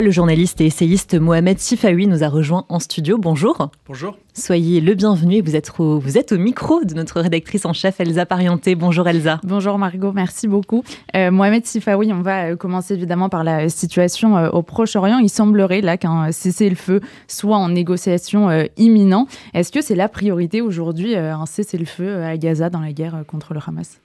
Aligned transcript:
Le 0.00 0.10
journaliste 0.10 0.62
et 0.62 0.66
essayiste 0.66 1.14
Mohamed 1.14 1.58
Sifawi 1.58 2.06
nous 2.06 2.24
a 2.24 2.28
rejoint 2.28 2.64
en 2.70 2.78
studio. 2.78 3.18
Bonjour. 3.18 3.68
Bonjour. 3.86 4.16
Soyez 4.32 4.80
le 4.80 4.94
bienvenu 4.94 5.34
et 5.34 5.40
vous 5.42 5.56
êtes, 5.56 5.70
au, 5.78 5.98
vous 5.98 6.16
êtes 6.16 6.32
au 6.32 6.38
micro 6.38 6.82
de 6.84 6.94
notre 6.94 7.20
rédactrice 7.20 7.66
en 7.66 7.74
chef 7.74 8.00
Elsa 8.00 8.24
Parienté. 8.24 8.76
Bonjour 8.76 9.06
Elsa. 9.06 9.40
Bonjour 9.44 9.76
Margot, 9.76 10.12
merci 10.12 10.48
beaucoup. 10.48 10.84
Euh, 11.14 11.30
Mohamed 11.30 11.66
Sifawi, 11.66 12.14
on 12.14 12.22
va 12.22 12.44
euh, 12.44 12.56
commencer 12.56 12.94
évidemment 12.94 13.28
par 13.28 13.44
la 13.44 13.68
situation 13.68 14.38
euh, 14.38 14.48
au 14.48 14.62
Proche-Orient. 14.62 15.18
Il 15.18 15.28
semblerait 15.28 15.82
là 15.82 15.98
qu'un 15.98 16.32
cessez-le-feu 16.32 17.00
soit 17.28 17.58
en 17.58 17.68
négociation 17.68 18.48
imminent. 18.78 19.26
Est-ce 19.52 19.70
que 19.70 19.82
c'est 19.82 19.96
la 19.96 20.08
priorité 20.08 20.62
aujourd'hui, 20.62 21.14
un 21.14 21.44
cessez-le-feu 21.44 22.22
à 22.22 22.38
Gaza 22.38 22.70
dans 22.70 22.80
la 22.80 22.92
guerre 22.92 23.22
contre 23.26 23.52
le 23.52 23.60
Hamas? 23.66 24.00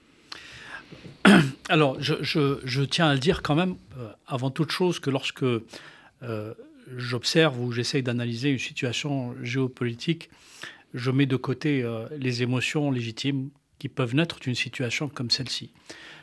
Alors, 1.68 1.96
je, 2.00 2.82
tiens 2.84 3.08
à 3.08 3.16
dire 3.16 3.42
quand 3.42 3.54
même, 3.54 3.76
euh, 3.98 4.08
avant 4.26 4.50
toute 4.50 4.70
chose, 4.70 4.98
que 4.98 5.10
lorsque 5.10 5.42
euh, 5.42 6.54
j'observe 6.96 7.60
ou 7.60 7.72
j'essaye 7.72 8.02
d'analyser 8.02 8.50
une 8.50 8.58
situation 8.58 9.34
géopolitique, 9.42 10.30
je 10.94 11.10
mets 11.10 11.26
de 11.26 11.36
côté 11.36 11.82
euh, 11.82 12.06
les 12.18 12.42
émotions 12.42 12.90
légitimes 12.90 13.50
qui 13.78 13.88
peuvent 13.88 14.14
naître 14.14 14.38
d'une 14.40 14.54
situation 14.54 15.08
comme 15.08 15.30
celle-ci. 15.30 15.72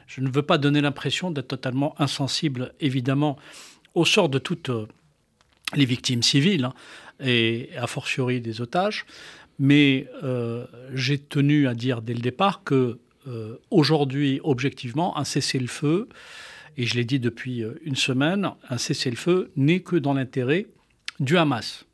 Je 0.08 0.22
ne 0.22 0.30
veux 0.30 0.41
pas 0.41 0.58
donner 0.58 0.82
l'impression 0.82 1.32
d'être 1.32 1.48
totalement 1.48 1.99
insensible, 2.02 2.74
évidemment, 2.80 3.38
au 3.94 4.05
sort 4.05 4.30
de 4.30 4.40
toutes 4.40 4.72
les 5.76 5.85
victimes 5.85 6.24
civiles 6.24 6.66
hein, 6.66 6.74
et 7.24 7.70
a 7.77 7.88
fortiori 7.88 8.41
des 8.41 8.60
otages, 8.60 9.05
mais 9.60 10.08
j'ai 10.94 11.20
tenu 11.20 11.68
à 11.68 11.76
dire 11.76 12.02
dès 12.02 12.16
le 12.16 12.20
départ 12.20 12.63
que 12.63 12.99
euh, 13.27 13.58
aujourd'hui, 13.72 14.40
objectivement, 14.44 15.18
un 15.18 15.23
cessez-le-feu, 15.23 16.09
et 16.76 16.86
je 16.86 16.95
l'ai 16.95 17.05
dit 17.05 17.20
depuis 17.20 17.63
euh, 17.63 17.80
une 17.84 17.96
semaine, 17.96 18.52
un 18.70 18.77
cessez-le-feu 18.77 19.52
n'est 19.55 19.82
que 19.82 19.96
dans 19.96 20.13
l'intérêt 20.13 20.68
du 21.20 21.38
Hamas. 21.38 21.86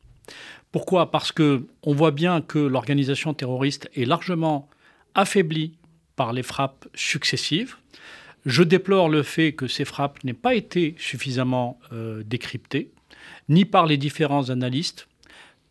Pourquoi? 0.72 1.12
Parce 1.12 1.32
que 1.32 1.68
on 1.84 1.94
voit 1.94 2.12
bien 2.12 2.42
que 2.42 2.60
l'organisation 2.60 3.34
terroriste 3.34 3.90
est 3.96 4.06
largement 4.06 4.70
affaiblie 5.16 5.74
par 6.16 6.34
les 6.34 6.44
frappes 6.44 6.88
successives. 6.94 7.76
Je 8.46 8.64
déplore 8.64 9.10
le 9.10 9.24
fait 9.24 9.54
que 9.54 9.68
ces 9.68 9.86
frappes 9.86 10.24
n'aient 10.24 10.34
pas 10.34 10.56
été 10.56 10.96
suffisamment 10.98 11.80
euh, 11.92 12.24
décryptées, 12.26 12.92
ni 13.50 13.66
par 13.66 13.86
les 13.86 13.98
différents 13.98 14.50
analystes. 14.50 15.08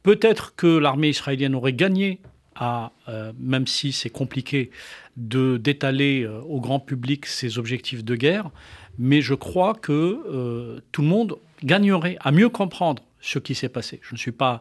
Peut-être 0.02 0.54
que 0.54 0.66
l'armée 0.66 1.08
israélienne 1.08 1.54
aurait 1.54 1.72
gagné 1.72 2.20
à, 2.54 2.92
même 3.38 3.66
si 3.68 3.92
c'est 3.92 4.10
compliqué, 4.10 4.70
d'étaler 5.18 6.22
euh, 6.22 6.40
au 6.42 6.60
grand 6.60 6.78
public 6.78 7.26
ses 7.26 7.58
objectifs 7.58 8.04
de 8.04 8.14
guerre, 8.14 8.50
mais 8.98 9.20
je 9.20 9.34
crois 9.34 9.74
que 9.74 9.92
euh, 9.92 10.80
tout 10.92 11.02
le 11.02 11.08
monde 11.08 11.38
gagnerait 11.64 12.16
à 12.20 12.30
mieux 12.30 12.48
comprendre 12.48 13.02
ce 13.20 13.40
qui 13.40 13.56
s'est 13.56 13.68
passé. 13.68 13.98
Je 14.02 14.14
ne 14.14 14.18
suis 14.18 14.32
pas 14.32 14.60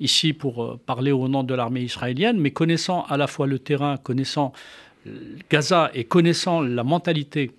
ici 0.00 0.32
pour 0.32 0.64
euh, 0.64 0.80
parler 0.86 1.12
au 1.12 1.28
nom 1.28 1.44
de 1.44 1.54
l'armée 1.54 1.82
israélienne, 1.82 2.40
mais 2.40 2.50
connaissant 2.52 3.04
à 3.04 3.18
la 3.18 3.26
fois 3.26 3.46
le 3.46 3.58
terrain, 3.58 3.98
connaissant 3.98 4.52
Gaza 5.50 5.90
et 5.94 6.04
connaissant 6.04 6.60
la 6.60 6.84
mentalité 6.84 7.52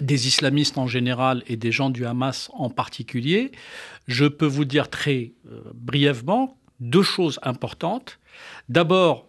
des 0.00 0.26
islamistes 0.28 0.78
en 0.78 0.86
général 0.86 1.42
et 1.46 1.56
des 1.56 1.72
gens 1.72 1.90
du 1.90 2.06
Hamas 2.06 2.50
en 2.54 2.70
particulier, 2.70 3.52
je 4.08 4.26
peux 4.26 4.46
vous 4.46 4.64
dire 4.64 4.88
très 4.88 5.32
brièvement 5.74 6.58
deux 6.80 7.02
choses 7.02 7.38
importantes. 7.42 8.18
D'abord, 8.68 9.28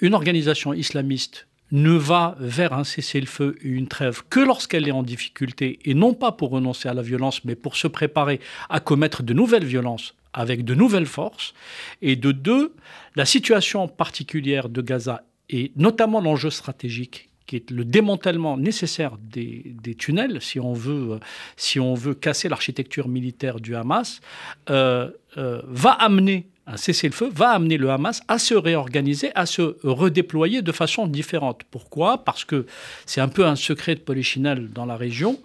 une 0.00 0.14
organisation 0.14 0.72
islamiste 0.72 1.46
ne 1.72 1.92
va 1.92 2.36
vers 2.38 2.74
un 2.74 2.84
cessez-le-feu 2.84 3.56
et 3.62 3.68
une 3.68 3.88
trêve 3.88 4.22
que 4.30 4.40
lorsqu'elle 4.40 4.86
est 4.86 4.92
en 4.92 5.02
difficulté, 5.02 5.78
et 5.84 5.94
non 5.94 6.14
pas 6.14 6.30
pour 6.32 6.50
renoncer 6.50 6.88
à 6.88 6.94
la 6.94 7.02
violence, 7.02 7.44
mais 7.44 7.56
pour 7.56 7.76
se 7.76 7.88
préparer 7.88 8.40
à 8.68 8.78
commettre 8.78 9.22
de 9.22 9.32
nouvelles 9.32 9.64
violences 9.64 10.14
avec 10.34 10.64
de 10.64 10.74
nouvelles 10.74 11.06
forces. 11.06 11.54
Et 12.00 12.16
de 12.16 12.32
deux, 12.32 12.74
la 13.16 13.24
situation 13.24 13.88
particulière 13.88 14.68
de 14.68 14.80
Gaza, 14.82 15.24
et 15.50 15.72
notamment 15.76 16.20
l'enjeu 16.20 16.50
stratégique 16.50 17.28
qui 17.46 17.56
est 17.56 17.70
le 17.70 17.84
démantèlement 17.84 18.56
nécessaire 18.56 19.18
des, 19.20 19.74
tunnels, 19.98 20.40
si 20.40 20.60
on 20.60 20.72
veut, 20.72 21.18
si 21.56 21.80
on 21.80 21.92
veut 21.92 22.14
casser 22.14 22.48
l'architecture 22.48 23.08
militaire 23.08 23.60
du 23.60 23.74
Hamas, 23.74 24.20
euh, 24.70 25.10
euh, 25.36 25.60
va 25.66 25.90
amener 25.90 26.46
un 26.72 26.76
cessez-le-feu 26.78 27.30
va 27.34 27.50
amener 27.50 27.76
le 27.76 27.90
Hamas 27.90 28.22
à 28.28 28.38
se 28.38 28.54
réorganiser, 28.54 29.30
à 29.34 29.44
se 29.44 29.76
redéployer 29.82 30.62
de 30.62 30.72
façon 30.72 31.06
différente. 31.06 31.62
Pourquoi? 31.70 32.24
Parce 32.24 32.46
que 32.46 32.66
c'est 33.04 33.20
un 33.20 33.28
peu 33.28 33.46
un 33.46 33.56
secret 33.56 33.94
de 33.94 34.00
polichinelle 34.00 34.70
dans 34.70 34.86
la 34.86 34.96
région, 34.96 35.38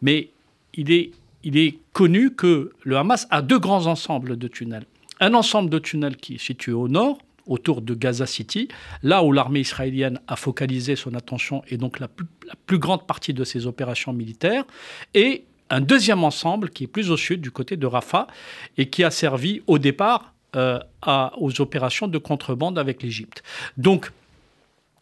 mais 0.00 0.30
il 0.74 0.90
est, 0.90 1.12
il 1.44 1.56
est 1.56 1.78
connu 1.92 2.34
que 2.34 2.72
le 2.82 2.96
Hamas 2.96 3.28
a 3.30 3.42
deux 3.42 3.60
grands 3.60 3.86
ensembles 3.86 4.36
de 4.36 4.48
tunnels. 4.48 4.86
Un 5.20 5.34
ensemble 5.34 5.70
de 5.70 5.78
tunnels 5.78 6.16
qui 6.16 6.34
est 6.34 6.44
situé 6.44 6.72
au 6.72 6.88
nord, 6.88 7.18
autour 7.46 7.80
de 7.80 7.94
Gaza 7.94 8.26
City, 8.26 8.66
là 9.04 9.22
où 9.22 9.30
l'armée 9.30 9.60
israélienne 9.60 10.20
a 10.26 10.34
focalisé 10.34 10.96
son 10.96 11.14
attention 11.14 11.62
et 11.68 11.76
donc 11.76 12.00
la 12.00 12.08
plus, 12.08 12.26
la 12.48 12.54
plus 12.66 12.78
grande 12.78 13.06
partie 13.06 13.34
de 13.34 13.44
ses 13.44 13.68
opérations 13.68 14.12
militaires, 14.12 14.64
et 15.14 15.44
un 15.70 15.80
deuxième 15.80 16.24
ensemble 16.24 16.70
qui 16.70 16.84
est 16.84 16.88
plus 16.88 17.10
au 17.10 17.16
sud, 17.16 17.40
du 17.40 17.52
côté 17.52 17.76
de 17.76 17.86
Rafah, 17.86 18.26
et 18.78 18.90
qui 18.90 19.04
a 19.04 19.12
servi 19.12 19.62
au 19.68 19.78
départ 19.78 20.31
euh, 20.54 20.78
aux 21.38 21.60
opérations 21.62 22.08
de 22.08 22.18
contrebande 22.18 22.78
avec 22.78 23.02
l'Égypte. 23.02 23.42
Donc, 23.78 24.10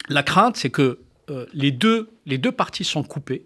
la 0.09 0.23
crainte, 0.23 0.57
c'est 0.57 0.71
que 0.71 1.01
euh, 1.29 1.47
les, 1.53 1.73
deux, 1.73 2.09
les 2.25 2.39
deux 2.39 2.53
parties 2.53 2.85
sont 2.85 3.03
coupées 3.03 3.45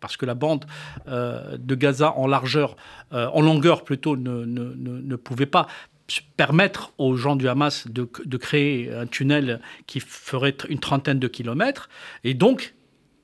parce 0.00 0.18
que 0.18 0.26
la 0.26 0.34
bande 0.34 0.66
euh, 1.08 1.56
de 1.56 1.74
Gaza 1.74 2.12
en 2.12 2.26
largeur, 2.26 2.76
en 3.10 3.40
longueur 3.40 3.84
plutôt, 3.84 4.16
ne, 4.16 4.44
ne, 4.44 4.74
ne, 4.74 5.16
pouvait 5.16 5.46
pas 5.46 5.66
permettre 6.36 6.92
aux 6.98 7.16
gens 7.16 7.36
du 7.36 7.48
Hamas 7.48 7.88
de, 7.88 8.06
de, 8.24 8.36
créer 8.36 8.92
un 8.92 9.06
tunnel 9.06 9.60
qui 9.86 10.00
ferait 10.00 10.56
une 10.68 10.78
trentaine 10.78 11.18
de 11.18 11.28
kilomètres. 11.28 11.88
Et 12.22 12.34
donc, 12.34 12.74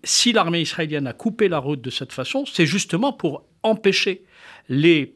si 0.05 0.33
l'armée 0.33 0.63
israélienne 0.63 1.07
a 1.07 1.13
coupé 1.13 1.49
la 1.49 1.59
route 1.59 1.83
de 1.83 1.91
cette 1.91 2.15
façon, 2.15 2.45
c'est 2.47 2.67
justement 2.67 3.13
pour 3.13 3.45
empêcher 3.63 4.25
les 4.71 5.15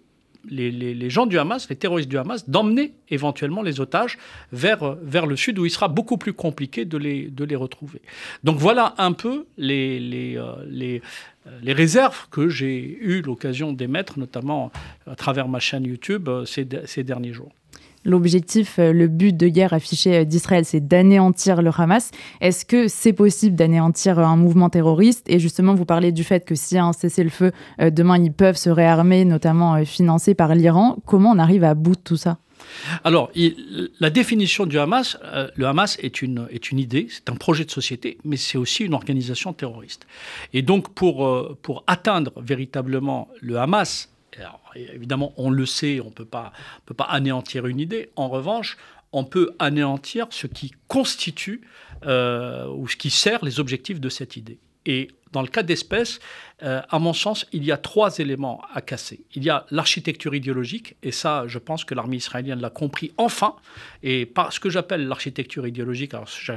les, 0.48 1.10
gens 1.10 1.26
du 1.26 1.38
Hamas, 1.38 1.68
les 1.68 1.76
terroristes 1.76 2.08
du 2.08 2.18
Hamas, 2.18 2.48
d'emmener 2.48 2.94
éventuellement 3.08 3.62
les 3.62 3.80
otages 3.80 4.18
vers, 4.52 4.96
vers 5.02 5.26
le 5.26 5.36
sud 5.36 5.58
où 5.58 5.66
il 5.66 5.70
sera 5.70 5.88
beaucoup 5.88 6.18
plus 6.18 6.32
compliqué 6.32 6.84
de 6.84 6.98
les, 6.98 7.28
de 7.28 7.44
les 7.44 7.56
retrouver. 7.56 8.00
Donc 8.44 8.58
voilà 8.58 8.94
un 8.98 9.12
peu 9.12 9.46
les, 9.56 9.98
les, 9.98 10.36
euh, 10.36 10.52
les, 10.66 11.02
euh, 11.46 11.50
les 11.62 11.72
réserves 11.72 12.28
que 12.30 12.48
j'ai 12.48 12.98
eu 13.00 13.22
l'occasion 13.22 13.72
d'émettre, 13.72 14.18
notamment 14.18 14.70
à 15.06 15.16
travers 15.16 15.48
ma 15.48 15.60
chaîne 15.60 15.84
YouTube 15.84 16.28
euh, 16.28 16.44
ces, 16.44 16.66
ces 16.86 17.04
derniers 17.04 17.32
jours. 17.32 17.52
L'objectif, 18.06 18.78
euh, 18.78 18.92
le 18.92 19.08
but 19.08 19.36
de 19.36 19.48
guerre 19.48 19.72
affiché 19.72 20.18
euh, 20.18 20.24
d'Israël, 20.24 20.64
c'est 20.64 20.86
d'anéantir 20.86 21.60
le 21.60 21.72
Hamas. 21.76 22.12
Est-ce 22.40 22.64
que 22.64 22.86
c'est 22.86 23.12
possible 23.12 23.56
d'anéantir 23.56 24.20
euh, 24.20 24.22
un 24.22 24.36
mouvement 24.36 24.70
terroriste? 24.70 25.28
Et 25.28 25.40
justement, 25.40 25.74
vous 25.74 25.84
parlez 25.84 26.12
du 26.12 26.22
fait 26.22 26.44
que 26.44 26.54
s'il 26.54 26.76
y 26.76 26.78
a 26.78 26.84
un 26.84 26.92
cessez-le-feu, 26.92 27.50
demain, 27.80 28.16
ils 28.22 28.32
peuvent 28.32 28.56
se 28.56 28.70
réarmer, 28.70 29.24
notamment 29.24 29.84
financés 29.84 30.34
par 30.34 30.54
l'Iran. 30.54 30.98
Comment 31.04 31.32
on 31.32 31.38
arrive 31.38 31.64
à 31.64 31.74
bout 31.74 31.96
de 31.96 32.00
tout 32.00 32.16
ça? 32.16 32.38
Alors, 33.02 33.30
la 34.00 34.10
définition 34.10 34.66
du 34.66 34.78
Hamas, 34.78 35.18
le 35.56 35.66
Hamas 35.66 35.98
est 36.00 36.22
une, 36.22 36.48
idée, 36.72 37.08
c'est 37.10 37.28
un 37.28 37.34
projet 37.34 37.64
de 37.64 37.70
société, 37.70 38.18
mais 38.24 38.36
c'est 38.36 38.58
aussi 38.58 38.84
une 38.84 38.94
organisation 38.94 39.52
terroriste. 39.52 40.06
Et 40.52 40.62
donc, 40.62 40.90
pour 40.90 41.84
atteindre 41.86 42.32
véritablement 42.40 43.28
le 43.40 43.58
Hamas 43.58 44.08
évidemment, 44.74 45.32
on 45.36 45.50
le 45.50 45.66
sait, 45.66 46.00
on 46.00 46.06
ne 46.06 46.10
peut 46.10 46.24
pas 46.24 46.52
anéantir 47.04 47.66
une 47.66 47.80
idée. 47.80 48.10
En 48.16 48.28
revanche, 48.28 48.76
on 49.12 49.24
peut 49.24 49.54
anéantir 49.58 50.26
ce 50.30 50.46
qui 50.46 50.72
constitue 50.88 51.62
euh, 52.04 52.68
ou 52.68 52.88
ce 52.88 52.96
qui 52.96 53.10
sert 53.10 53.44
les 53.44 53.60
objectifs 53.60 54.00
de 54.00 54.08
cette 54.08 54.36
idée. 54.36 54.58
Et 54.84 55.08
dans 55.32 55.42
le 55.42 55.48
cas 55.48 55.62
d'espèce, 55.62 56.20
euh, 56.62 56.80
à 56.88 56.98
mon 56.98 57.12
sens, 57.12 57.46
il 57.52 57.64
y 57.64 57.72
a 57.72 57.76
trois 57.76 58.18
éléments 58.18 58.62
à 58.72 58.80
casser. 58.80 59.26
Il 59.34 59.44
y 59.44 59.50
a 59.50 59.66
l'architecture 59.70 60.34
idéologique, 60.34 60.96
et 61.02 61.12
ça, 61.12 61.44
je 61.46 61.58
pense 61.58 61.84
que 61.84 61.94
l'armée 61.94 62.16
israélienne 62.16 62.60
l'a 62.60 62.70
compris 62.70 63.12
enfin. 63.18 63.56
Et 64.02 64.24
par 64.24 64.52
ce 64.54 64.60
que 64.60 64.70
j'appelle 64.70 65.06
l'architecture 65.06 65.66
idéologique, 65.66 66.12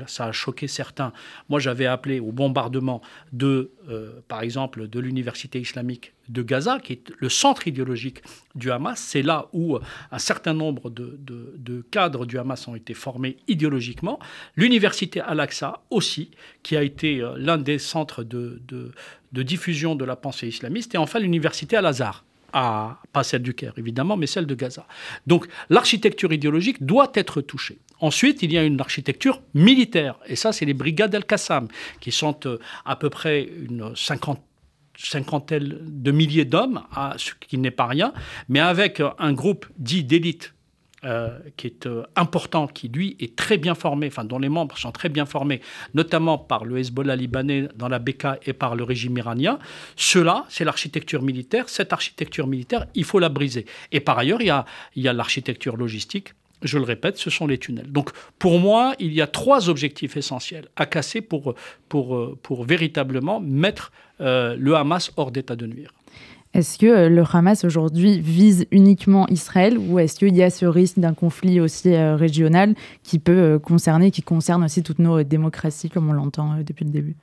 ça 0.07 0.25
a 0.25 0.31
choqué 0.31 0.67
certains. 0.67 1.11
Moi, 1.49 1.59
j'avais 1.59 1.85
appelé 1.85 2.21
au 2.21 2.31
bombardement 2.31 3.01
de, 3.33 3.71
euh, 3.89 4.21
par 4.29 4.41
exemple, 4.41 4.87
de 4.87 4.99
l'université 4.99 5.59
islamique 5.59 6.13
de 6.29 6.43
Gaza, 6.43 6.79
qui 6.79 6.93
est 6.93 7.11
le 7.17 7.27
centre 7.27 7.67
idéologique 7.67 8.21
du 8.55 8.71
Hamas. 8.71 8.99
C'est 8.99 9.23
là 9.23 9.47
où 9.51 9.77
un 10.11 10.19
certain 10.19 10.53
nombre 10.53 10.89
de, 10.89 11.85
cadres 11.91 12.25
du 12.25 12.37
Hamas 12.37 12.67
ont 12.67 12.75
été 12.75 12.93
formés 12.93 13.37
idéologiquement. 13.47 14.19
L'université 14.55 15.21
Al-Aqsa 15.21 15.81
aussi, 15.89 16.31
qui 16.61 16.77
a 16.77 16.83
été 16.83 17.21
euh, 17.21 17.33
l'un 17.37 17.57
des 17.57 17.79
centres 17.79 18.23
de, 18.23 18.61
de 19.31 19.43
diffusion 19.43 19.95
de 19.95 20.05
la 20.05 20.15
pensée 20.15 20.47
islamiste, 20.47 20.95
et 20.95 20.97
enfin 20.97 21.19
l'université 21.19 21.75
Al-Azhar. 21.77 22.25
À, 22.51 22.97
pas 23.13 23.23
celle 23.23 23.43
du 23.43 23.53
Caire 23.53 23.73
évidemment, 23.77 24.17
mais 24.17 24.25
celle 24.25 24.47
de 24.47 24.55
Gaza. 24.55 24.87
Donc 25.27 25.47
l'architecture 25.69 26.33
idéologique 26.33 26.83
doit 26.83 27.11
être 27.13 27.41
touchée. 27.41 27.77
Ensuite, 28.01 28.41
il 28.41 28.51
y 28.51 28.57
a 28.57 28.63
une 28.63 28.79
architecture 28.81 29.41
militaire, 29.53 30.15
et 30.25 30.35
ça, 30.35 30.51
c'est 30.51 30.65
les 30.65 30.73
brigades 30.73 31.13
Al-Qassam, 31.13 31.67
qui 31.99 32.11
sont 32.11 32.39
euh, 32.45 32.57
à 32.85 32.95
peu 32.95 33.09
près 33.09 33.43
une 33.43 33.95
50 33.95 34.41
cinquantaine 35.01 35.77
de 35.81 36.11
milliers 36.11 36.45
d'hommes, 36.45 36.81
ce 37.17 37.31
qui 37.39 37.57
n'est 37.57 37.71
pas 37.71 37.87
rien, 37.87 38.13
mais 38.49 38.59
avec 38.59 39.01
un 39.17 39.33
groupe 39.33 39.65
dit 39.77 40.03
d'élite 40.03 40.53
euh, 41.05 41.39
qui 41.55 41.67
est 41.67 41.85
euh, 41.85 42.03
important, 42.17 42.67
qui 42.67 42.89
lui 42.89 43.15
est 43.21 43.33
très 43.35 43.57
bien 43.57 43.73
formé, 43.73 44.07
enfin 44.07 44.25
dont 44.25 44.37
les 44.37 44.49
membres 44.49 44.77
sont 44.77 44.91
très 44.91 45.07
bien 45.07 45.25
formés, 45.25 45.61
notamment 45.93 46.37
par 46.37 46.65
le 46.65 46.77
Hezbollah 46.77 47.15
libanais 47.15 47.69
dans 47.77 47.87
la 47.87 47.99
Beka 47.99 48.37
et 48.45 48.51
par 48.51 48.75
le 48.75 48.83
régime 48.83 49.17
iranien. 49.17 49.59
Cela, 49.95 50.45
c'est 50.49 50.65
l'architecture 50.65 51.21
militaire. 51.21 51.69
Cette 51.69 51.93
architecture 51.93 52.47
militaire, 52.47 52.85
il 52.95 53.05
faut 53.05 53.19
la 53.19 53.29
briser. 53.29 53.65
Et 53.93 54.01
par 54.01 54.17
ailleurs, 54.17 54.41
il 54.41 54.47
y 54.47 54.49
a, 54.49 54.65
il 54.95 55.03
y 55.03 55.07
a 55.07 55.13
l'architecture 55.13 55.77
logistique. 55.77 56.33
Je 56.61 56.77
le 56.77 56.83
répète, 56.83 57.17
ce 57.17 57.29
sont 57.29 57.47
les 57.47 57.57
tunnels. 57.57 57.89
Donc, 57.89 58.09
pour 58.37 58.59
moi, 58.59 58.93
il 58.99 59.13
y 59.13 59.21
a 59.21 59.27
trois 59.27 59.69
objectifs 59.69 60.17
essentiels 60.17 60.67
à 60.75 60.85
casser 60.85 61.21
pour, 61.21 61.55
pour, 61.87 62.37
pour 62.41 62.65
véritablement 62.65 63.39
mettre 63.39 63.93
euh, 64.21 64.57
le 64.59 64.75
Hamas 64.75 65.11
hors 65.15 65.31
d'état 65.31 65.55
de 65.55 65.65
nuire. 65.65 65.93
Est-ce 66.53 66.79
que 66.79 66.87
euh, 66.87 67.09
le 67.09 67.23
Hamas 67.31 67.63
aujourd'hui 67.63 68.19
vise 68.19 68.65
uniquement 68.71 69.27
Israël 69.27 69.77
ou 69.77 69.99
est-ce 69.99 70.17
qu'il 70.17 70.35
y 70.35 70.41
a 70.41 70.49
ce 70.49 70.65
risque 70.65 70.97
d'un 70.97 71.13
conflit 71.13 71.59
aussi 71.59 71.93
euh, 71.93 72.15
régional 72.15 72.73
qui 73.03 73.19
peut 73.19 73.31
euh, 73.31 73.59
concerner, 73.59 74.09
qui 74.09 74.23
concerne 74.23 74.63
aussi 74.63 74.81
toutes 74.81 74.99
nos 74.99 75.21
démocraties 75.21 75.89
comme 75.89 76.09
on 76.09 76.13
l'entend 76.13 76.55
depuis 76.65 76.85
le 76.85 76.91
début? 76.91 77.15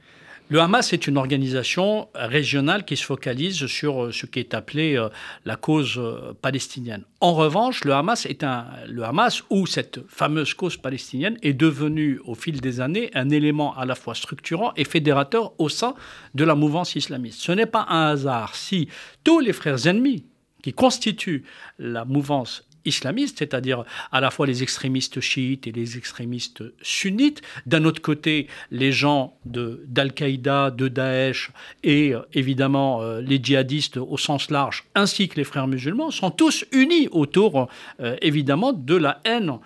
Le 0.48 0.60
Hamas 0.60 0.93
est 0.93 1.08
une 1.08 1.16
organisation 1.16 2.08
régionale 2.14 2.84
qui 2.84 2.96
se 2.96 3.04
focalise 3.04 3.66
sur 3.66 4.04
euh, 4.04 4.12
ce 4.12 4.26
qui 4.26 4.38
est 4.38 4.54
appelé 4.54 4.96
euh, 4.96 5.08
la 5.44 5.56
cause 5.56 5.94
euh, 5.98 6.34
palestinienne. 6.40 7.02
En 7.20 7.34
revanche, 7.34 7.84
le 7.84 7.93
Hamas 7.93 8.26
est 8.26 8.44
un, 8.44 8.66
le 8.87 9.02
Hamas 9.02 9.43
ou 9.50 9.66
cette 9.66 10.06
fameuse 10.08 10.54
cause 10.54 10.76
palestinienne 10.76 11.37
est 11.43 11.52
devenue 11.52 12.20
au 12.25 12.37
fil 12.37 12.60
des 12.60 12.81
années 12.81 13.10
un 13.14 13.28
élément 13.31 13.76
à 13.76 13.84
la 13.87 13.96
fois 13.96 14.14
structurant 14.14 14.72
et 14.76 14.84
fédérateur 14.84 15.52
au 15.58 15.69
sein 15.69 15.94
de 16.34 16.44
la 16.44 16.54
mouvance 16.54 16.94
islamiste. 16.94 17.40
Ce 17.40 17.50
n'est 17.50 17.66
pas 17.66 17.84
un 17.88 18.10
hasard 18.10 18.54
si 18.54 18.88
tous 19.25 19.40
les 19.40 19.52
frères 19.52 19.88
ennemis 19.88 20.26
qui 20.62 20.72
constituent 20.72 21.44
la 21.78 22.04
mouvance 22.04 22.66
islamistes, 22.87 23.38
c'est-à-dire 23.38 23.85
à 24.12 24.21
la 24.21 24.31
fois 24.31 24.47
les 24.47 24.62
extrémistes 24.62 25.21
chiites 25.21 25.67
et 25.67 25.73
les 25.73 25.99
extrémistes 25.99 26.62
sunnites, 26.83 27.43
d'un 27.67 27.85
autre 27.85 28.00
côté 28.00 28.47
les 28.71 28.93
gens 28.93 29.37
d'Al-Qaïda, 29.44 30.71
de, 30.71 30.88
Daesh 30.88 31.50
et 31.83 32.15
euh, 32.15 32.21
évidemment 32.33 33.03
euh, 33.03 33.21
les 33.21 33.43
djihadistes 33.43 33.97
au 33.97 34.17
sens 34.17 34.50
large, 34.50 34.85
ainsi 34.94 35.29
que 35.29 35.37
les 35.37 35.44
frères 35.44 35.67
musulmans, 35.67 36.11
sont 36.11 36.31
tous 36.31 36.65
unis 36.73 37.09
autour 37.11 37.69
euh, 38.00 38.17
évidemment 38.23 38.73
de 38.73 38.97
la 38.97 39.21
haine 39.25 39.59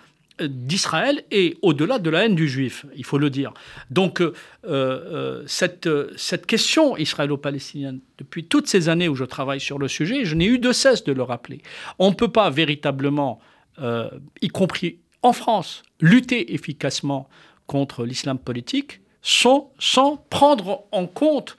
d'Israël 0.47 1.23
et 1.31 1.57
au-delà 1.61 1.99
de 1.99 2.09
la 2.09 2.25
haine 2.25 2.35
du 2.35 2.47
juif, 2.47 2.85
il 2.95 3.05
faut 3.05 3.17
le 3.17 3.29
dire. 3.29 3.53
Donc 3.89 4.21
euh, 4.21 4.33
euh, 4.65 5.43
cette, 5.47 6.45
question 6.45 6.97
israélo-palestinienne, 6.97 7.99
depuis 8.17 8.45
toutes 8.45 8.67
ces 8.67 8.89
années 8.89 9.07
où 9.07 9.15
je 9.15 9.25
travaille 9.25 9.59
sur 9.59 9.77
le 9.77 9.87
sujet, 9.87 10.25
je 10.25 10.35
n'ai 10.35 10.45
eu 10.45 10.59
de 10.59 10.71
cesse 10.71 11.03
de 11.03 11.11
le 11.11 11.23
rappeler. 11.23 11.61
On 11.99 12.09
ne 12.09 12.15
peut 12.15 12.31
pas 12.31 12.49
véritablement, 12.49 13.39
euh, 13.79 14.09
y 14.41 14.47
compris 14.49 14.99
en 15.23 15.33
France, 15.33 15.83
lutter 15.99 16.53
efficacement 16.53 17.29
contre 17.67 18.05
l'islam 18.05 18.37
politique 18.39 19.01
sans, 19.21 19.71
sans 19.79 20.17
prendre 20.29 20.85
en 20.91 21.07
compte 21.07 21.57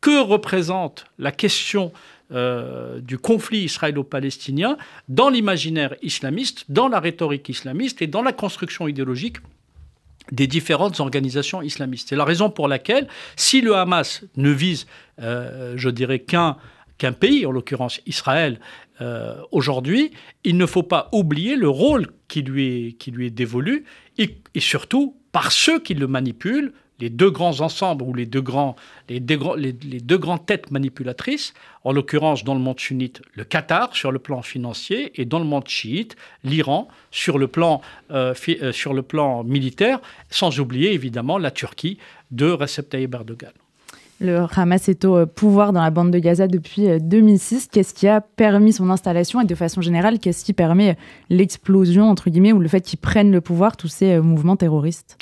que 0.00 0.20
représente 0.20 1.06
la 1.18 1.32
question 1.32 1.92
euh, 2.30 3.00
du 3.00 3.16
conflit 3.16 3.60
israélo-palestinien 3.60 4.76
dans 5.08 5.30
l'imaginaire 5.30 5.94
islamiste, 6.02 6.66
dans 6.68 6.88
la 6.88 7.00
rhétorique 7.00 7.48
islamiste 7.48 8.02
et 8.02 8.06
dans 8.06 8.22
la 8.22 8.32
construction 8.32 8.86
idéologique 8.86 9.38
des 10.30 10.46
différentes 10.46 11.00
organisations 11.00 11.62
islamistes. 11.62 12.10
C'est 12.10 12.16
la 12.16 12.24
raison 12.24 12.50
pour 12.50 12.68
laquelle, 12.68 13.08
si 13.36 13.62
le 13.62 13.74
Hamas 13.74 14.24
ne 14.36 14.50
vise, 14.50 14.86
euh, 15.20 15.72
je 15.76 15.88
dirais, 15.88 16.18
qu'un 16.18 16.56
pays, 17.18 17.46
en 17.46 17.50
l'occurrence 17.50 18.00
Israël, 18.04 18.60
euh, 19.00 19.40
aujourd'hui, 19.50 20.10
il 20.44 20.58
ne 20.58 20.66
faut 20.66 20.82
pas 20.82 21.08
oublier 21.12 21.56
le 21.56 21.70
rôle 21.70 22.08
qui 22.28 22.42
lui 22.42 22.88
est, 22.88 22.92
qui 22.92 23.10
lui 23.10 23.28
est 23.28 23.30
dévolu, 23.30 23.84
et 24.18 24.42
surtout 24.58 25.16
par 25.32 25.50
ceux 25.52 25.80
qui 25.80 25.94
le 25.94 26.06
manipulent, 26.06 26.72
les 26.98 27.10
deux 27.10 27.30
grands 27.30 27.60
ensembles 27.60 28.02
ou 28.02 28.14
les 28.14 28.26
deux, 28.26 28.40
grands, 28.40 28.76
les, 29.08 29.20
deux, 29.20 30.18
grandes 30.18 30.44
têtes 30.44 30.70
manipulatrices, 30.70 31.54
en 31.84 31.92
l'occurrence 31.92 32.44
dans 32.44 32.54
le 32.54 32.60
monde 32.60 32.80
sunnite, 32.80 33.22
le 33.34 33.44
Qatar 33.44 33.94
sur 33.94 34.12
le 34.12 34.18
plan 34.18 34.42
financier 34.42 35.20
et 35.20 35.24
dans 35.24 35.38
le 35.38 35.44
monde 35.44 35.68
chiite, 35.68 36.16
l'Iran 36.44 36.88
sur, 37.10 37.38
le 37.38 37.48
plan, 37.48 37.80
euh, 38.10 38.34
euh, 38.48 38.72
sur 38.72 38.94
le 38.94 39.02
plan 39.02 39.44
militaire, 39.44 40.00
sans 40.30 40.60
oublier 40.60 40.92
évidemment 40.92 41.38
la 41.38 41.50
Turquie 41.50 41.98
de 42.30 42.50
Recep 42.50 42.88
Tayyip 42.88 43.14
Erdogan. 43.14 43.52
Le 44.20 44.46
Hamas 44.56 44.88
est 44.88 45.04
au 45.04 45.16
euh, 45.16 45.26
pouvoir 45.26 45.72
dans 45.72 45.82
la 45.82 45.90
bande 45.90 46.10
de 46.10 46.18
Gaza 46.18 46.48
depuis 46.48 46.88
2006. 47.00 47.54
Euh, 47.54 47.68
qu'est-ce 47.70 47.94
qui 47.94 48.08
a 48.08 48.20
permis 48.20 48.72
son 48.72 48.90
installation? 48.90 49.40
Et 49.40 49.44
de 49.44 49.54
façon 49.54 49.80
générale, 49.80 50.18
qu'est-ce 50.18 50.44
qui 50.44 50.52
permet 50.52 50.96
l'explosion, 51.30 52.10
entre 52.10 52.28
guillemets, 52.28 52.52
ou 52.52 52.58
le 52.58 52.66
fait 52.66 52.80
qu'ils 52.80 52.98
prennent 52.98 53.30
le 53.30 53.40
pouvoir, 53.40 53.76
tous 53.76 53.86
ces 53.86 54.14
euh, 54.14 54.22
mouvements 54.22 54.56
terroristes? 54.56 55.18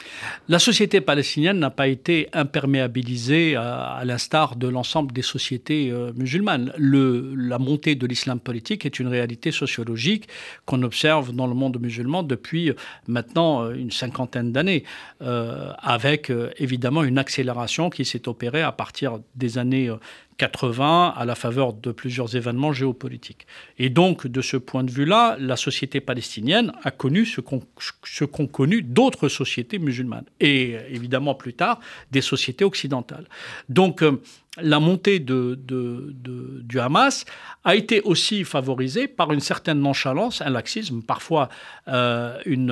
La 0.48 0.58
société 0.58 1.02
palestinienne 1.02 1.58
n'a 1.58 1.69
pas 1.69 1.88
été 1.88 2.31
imperméabilisée 2.32 3.54
à, 3.56 4.00
l'instar 4.04 4.56
de 4.56 4.66
l'ensemble 4.66 5.12
des 5.12 5.22
sociétés 5.22 5.93
musulmanes. 6.16 6.72
La 6.78 7.58
montée 7.58 7.94
de 7.94 8.06
l'islam 8.06 8.40
politique 8.40 8.87
est 8.87 8.98
une 8.98 9.08
réalité 9.08 9.50
sociologique 9.50 10.28
qu'on 10.64 10.82
observe 10.82 11.34
dans 11.34 11.46
le 11.46 11.54
monde 11.54 11.78
musulman 11.81 12.22
depuis 12.22 12.72
maintenant 13.08 13.70
une 13.70 13.90
cinquantaine 13.90 14.52
d'années, 14.52 14.84
avec 15.20 16.32
évidemment 16.58 17.02
une 17.02 17.19
accélération 17.19 17.90
qui 17.90 18.04
s'est 18.04 18.28
opérée 18.28 18.62
à 18.62 18.72
partir 18.72 18.86
partir 18.87 19.19
des 19.35 19.59
années 19.59 19.91
80 20.37 21.09
euh, 21.17 21.21
à 21.21 21.25
la 21.25 21.35
faveur 21.35 21.73
de 21.73 21.91
plusieurs 21.91 22.37
événements 22.37 22.73
géopolitiques. 22.73 23.49
Et 23.79 23.91
donc, 23.91 24.29
de 24.29 24.41
ce 24.41 24.56
point 24.56 24.85
de 24.85 24.93
vue-là, 24.93 25.37
la 25.41 25.56
société 25.56 26.00
palestinienne 26.00 26.71
a 26.85 26.93
connu 26.93 27.27
ce 27.27 27.41
qu'ont 27.41 28.47
connu 28.47 28.83
d'autres 28.83 29.29
sociétés 29.29 29.81
musulmanes. 29.81 30.27
Et 30.38 30.77
évidemment, 30.88 31.35
plus 31.35 31.55
tard, 31.55 31.81
des 32.12 32.21
sociétés 32.21 32.65
occidentales. 32.65 33.27
Donc, 33.69 34.03
euh, 34.03 34.23
la 34.61 34.81
montée 34.81 35.20
de, 35.20 35.58
du 36.62 36.81
Hamas 36.81 37.25
a 37.64 37.75
été 37.75 38.00
aussi 38.03 38.44
favorisée 38.44 39.08
par 39.08 39.32
une 39.32 39.41
certaine 39.41 39.81
nonchalance, 39.81 40.41
un 40.41 40.50
laxisme, 40.50 41.03
parfois 41.03 41.49
euh, 41.88 42.38
une, 42.47 42.70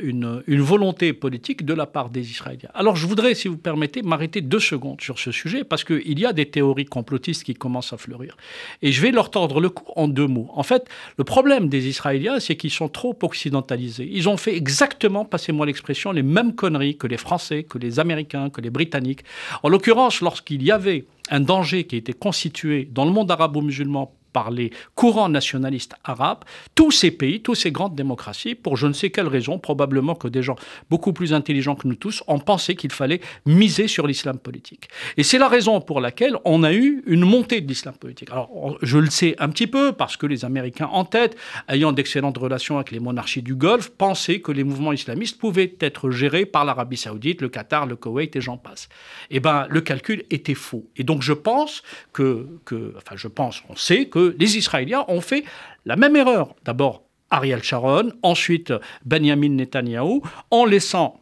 une, 0.00 0.42
une, 0.46 0.60
volonté 0.60 1.12
politique 1.12 1.64
de 1.64 1.74
la 1.74 1.86
part 1.86 2.10
des 2.10 2.30
Israéliens. 2.30 2.68
Alors 2.74 2.96
je 2.96 3.06
voudrais, 3.06 3.34
si 3.34 3.48
vous 3.48 3.56
permettez, 3.56 4.02
m'arrêter 4.02 4.40
deux 4.40 4.60
secondes 4.60 5.00
sur 5.00 5.18
ce 5.18 5.32
sujet, 5.32 5.64
parce 5.64 5.84
qu'il 5.84 6.18
y 6.18 6.26
a 6.26 6.32
des 6.32 6.46
théories 6.46 6.84
complotistes 6.84 7.44
qui 7.44 7.54
commencent 7.54 7.92
à 7.92 7.96
fleurir. 7.96 8.36
Et 8.82 8.92
je 8.92 9.00
vais 9.00 9.10
leur 9.10 9.30
tordre 9.30 9.60
le 9.60 9.70
cou 9.70 9.90
en 9.96 10.08
deux 10.08 10.26
mots. 10.26 10.50
En 10.54 10.62
fait, 10.62 10.88
le 11.16 11.24
problème 11.24 11.68
des 11.68 11.88
Israéliens, 11.88 12.38
c'est 12.40 12.56
qu'ils 12.56 12.70
sont 12.70 12.88
trop 12.88 13.16
occidentalisés. 13.22 14.08
Ils 14.10 14.28
ont 14.28 14.36
fait 14.36 14.54
exactement, 14.54 15.24
passez-moi 15.24 15.66
l'expression, 15.66 16.12
les 16.12 16.22
mêmes 16.22 16.54
conneries 16.54 16.96
que 16.96 17.06
les 17.06 17.16
Français, 17.16 17.64
que 17.64 17.78
les 17.78 17.98
Américains, 18.00 18.50
que 18.50 18.60
les 18.60 18.70
Britanniques. 18.70 19.24
En 19.62 19.68
l'occurrence, 19.68 20.20
lorsqu'il 20.20 20.62
y 20.62 20.70
avait 20.70 21.06
un 21.30 21.40
danger 21.40 21.86
qui 21.86 21.96
était 21.96 22.12
constitué 22.12 22.88
dans 22.90 23.04
le 23.04 23.10
monde 23.10 23.30
arabo-musulman 23.30 24.15
par 24.36 24.50
les 24.50 24.70
courants 24.94 25.30
nationalistes 25.30 25.94
arabes, 26.04 26.44
tous 26.74 26.90
ces 26.90 27.10
pays, 27.10 27.40
toutes 27.40 27.56
ces 27.56 27.72
grandes 27.72 27.94
démocraties, 27.94 28.54
pour 28.54 28.76
je 28.76 28.86
ne 28.86 28.92
sais 28.92 29.08
quelle 29.08 29.28
raison, 29.28 29.58
probablement 29.58 30.14
que 30.14 30.28
des 30.28 30.42
gens 30.42 30.56
beaucoup 30.90 31.14
plus 31.14 31.32
intelligents 31.32 31.74
que 31.74 31.88
nous 31.88 31.94
tous, 31.94 32.22
ont 32.26 32.38
pensé 32.38 32.76
qu'il 32.76 32.92
fallait 32.92 33.22
miser 33.46 33.88
sur 33.88 34.06
l'islam 34.06 34.38
politique. 34.38 34.90
Et 35.16 35.22
c'est 35.22 35.38
la 35.38 35.48
raison 35.48 35.80
pour 35.80 36.02
laquelle 36.02 36.36
on 36.44 36.64
a 36.64 36.74
eu 36.74 37.02
une 37.06 37.24
montée 37.24 37.62
de 37.62 37.66
l'islam 37.66 37.94
politique. 37.94 38.30
Alors, 38.30 38.76
je 38.82 38.98
le 38.98 39.08
sais 39.08 39.34
un 39.38 39.48
petit 39.48 39.66
peu, 39.66 39.92
parce 39.92 40.18
que 40.18 40.26
les 40.26 40.44
Américains 40.44 40.90
en 40.92 41.06
tête, 41.06 41.34
ayant 41.70 41.92
d'excellentes 41.92 42.36
relations 42.36 42.76
avec 42.76 42.90
les 42.90 43.00
monarchies 43.00 43.40
du 43.40 43.54
Golfe, 43.54 43.88
pensaient 43.88 44.40
que 44.40 44.52
les 44.52 44.64
mouvements 44.64 44.92
islamistes 44.92 45.38
pouvaient 45.38 45.74
être 45.80 46.10
gérés 46.10 46.44
par 46.44 46.66
l'Arabie 46.66 46.98
saoudite, 46.98 47.40
le 47.40 47.48
Qatar, 47.48 47.86
le 47.86 47.96
Koweït 47.96 48.36
et 48.36 48.42
j'en 48.42 48.58
passe. 48.58 48.90
Eh 49.30 49.40
bien, 49.40 49.66
le 49.70 49.80
calcul 49.80 50.24
était 50.28 50.52
faux. 50.52 50.84
Et 50.98 51.04
donc, 51.04 51.22
je 51.22 51.32
pense 51.32 51.82
que, 52.12 52.46
que 52.66 52.92
enfin, 52.98 53.16
je 53.16 53.28
pense, 53.28 53.62
on 53.70 53.76
sait 53.76 54.04
que 54.04 54.25
les 54.38 54.56
Israéliens 54.56 55.04
ont 55.08 55.20
fait 55.20 55.44
la 55.84 55.96
même 55.96 56.16
erreur. 56.16 56.54
D'abord 56.64 57.02
Ariel 57.30 57.62
Sharon, 57.62 58.12
ensuite 58.22 58.72
Benjamin 59.04 59.50
Netanyahou, 59.50 60.22
en 60.50 60.64
laissant 60.64 61.20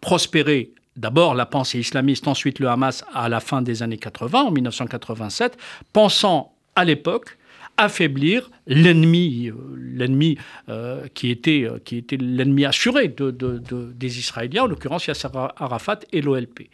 prospérer 0.00 0.72
d'abord 0.96 1.34
la 1.34 1.46
pensée 1.46 1.78
islamiste, 1.78 2.28
ensuite 2.28 2.58
le 2.58 2.68
Hamas 2.68 3.04
à 3.14 3.28
la 3.28 3.40
fin 3.40 3.62
des 3.62 3.82
années 3.82 3.98
80, 3.98 4.42
en 4.42 4.50
1987, 4.50 5.56
pensant 5.92 6.54
à 6.76 6.84
l'époque 6.84 7.38
affaiblir 7.76 8.50
l'ennemi, 8.66 9.48
euh, 9.48 9.54
l'ennemi 9.76 10.38
euh, 10.68 11.06
qui 11.14 11.30
était, 11.30 11.64
euh, 11.64 11.78
qui 11.84 11.96
était 11.96 12.16
l'ennemi 12.16 12.64
assuré 12.64 13.08
de, 13.08 13.30
des 13.30 14.18
Israéliens, 14.18 14.64
en 14.64 14.66
l'occurrence 14.66 15.06
Yasser 15.06 15.28
Arafat 15.34 16.00
et 16.12 16.20
l'OLP. 16.20 16.70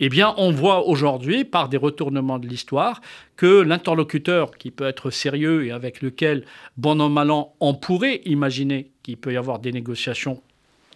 Eh 0.00 0.08
bien, 0.08 0.34
on 0.36 0.50
voit 0.50 0.86
aujourd'hui, 0.86 1.44
par 1.44 1.68
des 1.68 1.76
retournements 1.76 2.38
de 2.38 2.46
l'histoire, 2.46 3.00
que 3.36 3.60
l'interlocuteur 3.60 4.52
qui 4.56 4.70
peut 4.70 4.86
être 4.86 5.10
sérieux 5.10 5.66
et 5.66 5.72
avec 5.72 6.00
lequel, 6.00 6.44
bon 6.76 7.00
an 7.00 7.08
mal 7.08 7.30
an, 7.30 7.54
on 7.60 7.74
pourrait 7.74 8.22
imaginer 8.24 8.90
qu'il 9.02 9.16
peut 9.16 9.32
y 9.32 9.36
avoir 9.36 9.58
des 9.58 9.72
négociations 9.72 10.42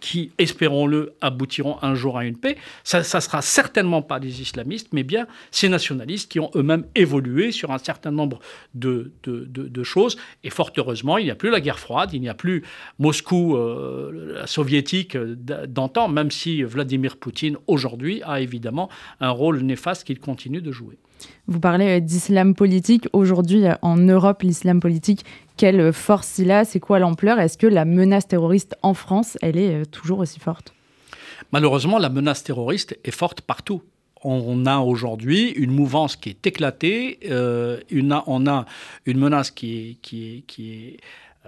qui, 0.01 0.31
espérons-le, 0.37 1.13
aboutiront 1.21 1.77
un 1.81 1.95
jour 1.95 2.17
à 2.17 2.25
une 2.25 2.35
paix, 2.35 2.57
ça 2.83 2.99
ne 2.99 3.03
sera 3.03 3.41
certainement 3.41 4.01
pas 4.01 4.19
des 4.19 4.41
islamistes, 4.41 4.89
mais 4.91 5.03
bien 5.03 5.27
ces 5.51 5.69
nationalistes 5.69 6.29
qui 6.29 6.39
ont 6.39 6.51
eux-mêmes 6.55 6.85
évolué 6.95 7.51
sur 7.51 7.71
un 7.71 7.77
certain 7.77 8.11
nombre 8.11 8.39
de, 8.73 9.11
choses. 9.83 10.17
Et 10.43 10.49
fort 10.49 10.71
heureusement, 10.77 11.17
il 11.17 11.25
n'y 11.25 11.31
a 11.31 11.35
plus 11.35 11.49
la 11.49 11.61
guerre 11.61 11.79
froide, 11.79 12.09
il 12.13 12.21
n'y 12.21 12.29
a 12.29 12.33
plus 12.33 12.63
Moscou 12.99 13.55
euh, 13.55 14.45
soviétique 14.45 15.15
d'antan, 15.17 16.07
même 16.07 16.31
si 16.31 16.63
Vladimir 16.63 17.17
Poutine, 17.17 17.57
aujourd'hui, 17.67 18.21
a 18.23 18.41
évidemment 18.41 18.89
un 19.19 19.29
rôle 19.29 19.61
néfaste 19.61 20.03
qu'il 20.03 20.19
continue 20.19 20.61
de 20.61 20.71
jouer. 20.71 20.97
Vous 21.47 21.59
parlez 21.59 21.97
euh, 21.97 21.99
d'islam 21.99 22.55
politique. 22.55 23.07
Aujourd'hui, 23.13 23.65
euh, 23.65 23.73
en 23.81 23.97
Europe, 23.97 24.41
l'islam 24.43 24.79
politique, 24.79 25.25
quelle 25.61 25.93
force 25.93 26.39
il 26.39 26.49
a 26.49 26.65
C'est 26.65 26.79
quoi 26.79 26.97
l'ampleur 26.97 27.39
Est-ce 27.39 27.55
que 27.55 27.67
la 27.67 27.85
menace 27.85 28.27
terroriste 28.27 28.75
en 28.81 28.95
France, 28.95 29.37
elle 29.43 29.57
est 29.57 29.81
euh, 29.81 29.85
toujours 29.85 30.17
aussi 30.17 30.39
forte? 30.39 30.73
Malheureusement, 31.51 31.99
la 31.99 32.09
menace 32.09 32.43
terroriste 32.43 32.97
est 33.03 33.11
forte 33.11 33.41
partout 33.41 33.83
on 34.23 34.65
a 34.65 34.79
aujourd'hui 34.79 35.49
une 35.49 35.71
mouvance 35.71 36.15
qui 36.15 36.29
est 36.29 36.45
éclatée, 36.47 37.19
une, 37.89 38.21
on 38.27 38.47
a 38.47 38.65
une 39.05 39.19
menace 39.19 39.51
qui 39.51 39.97
est 40.59 40.97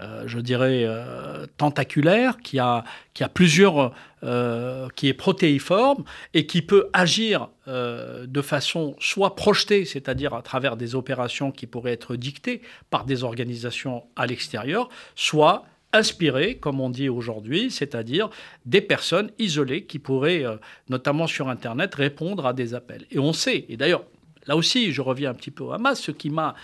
euh, 0.00 0.24
je 0.26 0.40
dirais, 0.40 0.82
euh, 0.84 1.46
tentaculaire, 1.56 2.38
qui 2.38 2.58
a, 2.58 2.84
plusieurs, 3.32 3.94
euh, 4.24 4.88
qui 4.96 5.06
est 5.06 5.14
protéiforme 5.14 6.02
et 6.32 6.46
qui 6.46 6.62
peut 6.62 6.88
agir 6.92 7.48
de 7.66 8.42
façon 8.42 8.94
soit 8.98 9.36
projetée, 9.36 9.84
c'est-à-dire 9.86 10.34
à 10.34 10.42
travers 10.42 10.76
des 10.76 10.94
opérations 10.94 11.50
qui 11.50 11.66
pourraient 11.66 11.92
être 11.92 12.16
dictées 12.16 12.60
par 12.90 13.06
des 13.06 13.24
organisations 13.24 14.04
à 14.16 14.26
l'extérieur, 14.26 14.90
soit 15.14 15.64
inspirée, 15.94 16.56
comme 16.56 16.80
on 16.80 16.90
dit 16.90 17.08
aujourd'hui, 17.08 17.70
c'est-à-dire 17.70 18.28
des 18.66 18.80
personnes 18.80 19.30
isolées 19.38 19.84
qui 19.84 19.98
pourraient, 19.98 20.44
notamment 20.88 21.26
sur 21.26 21.48
Internet, 21.48 21.94
répondre 21.94 22.46
à 22.46 22.52
des 22.52 22.74
appels. 22.74 23.06
Et 23.10 23.18
on 23.18 23.32
sait, 23.32 23.64
et 23.68 23.76
d'ailleurs, 23.76 24.04
Là 24.46 24.56
aussi, 24.56 24.92
je 24.92 25.00
reviens 25.00 25.30
un 25.30 25.34
petit 25.34 25.50
peu 25.50 25.64
au 25.64 25.72
Hamas. 25.72 26.00
Ce 26.00 26.10
qui 26.10 26.30
m'a, 26.30 26.54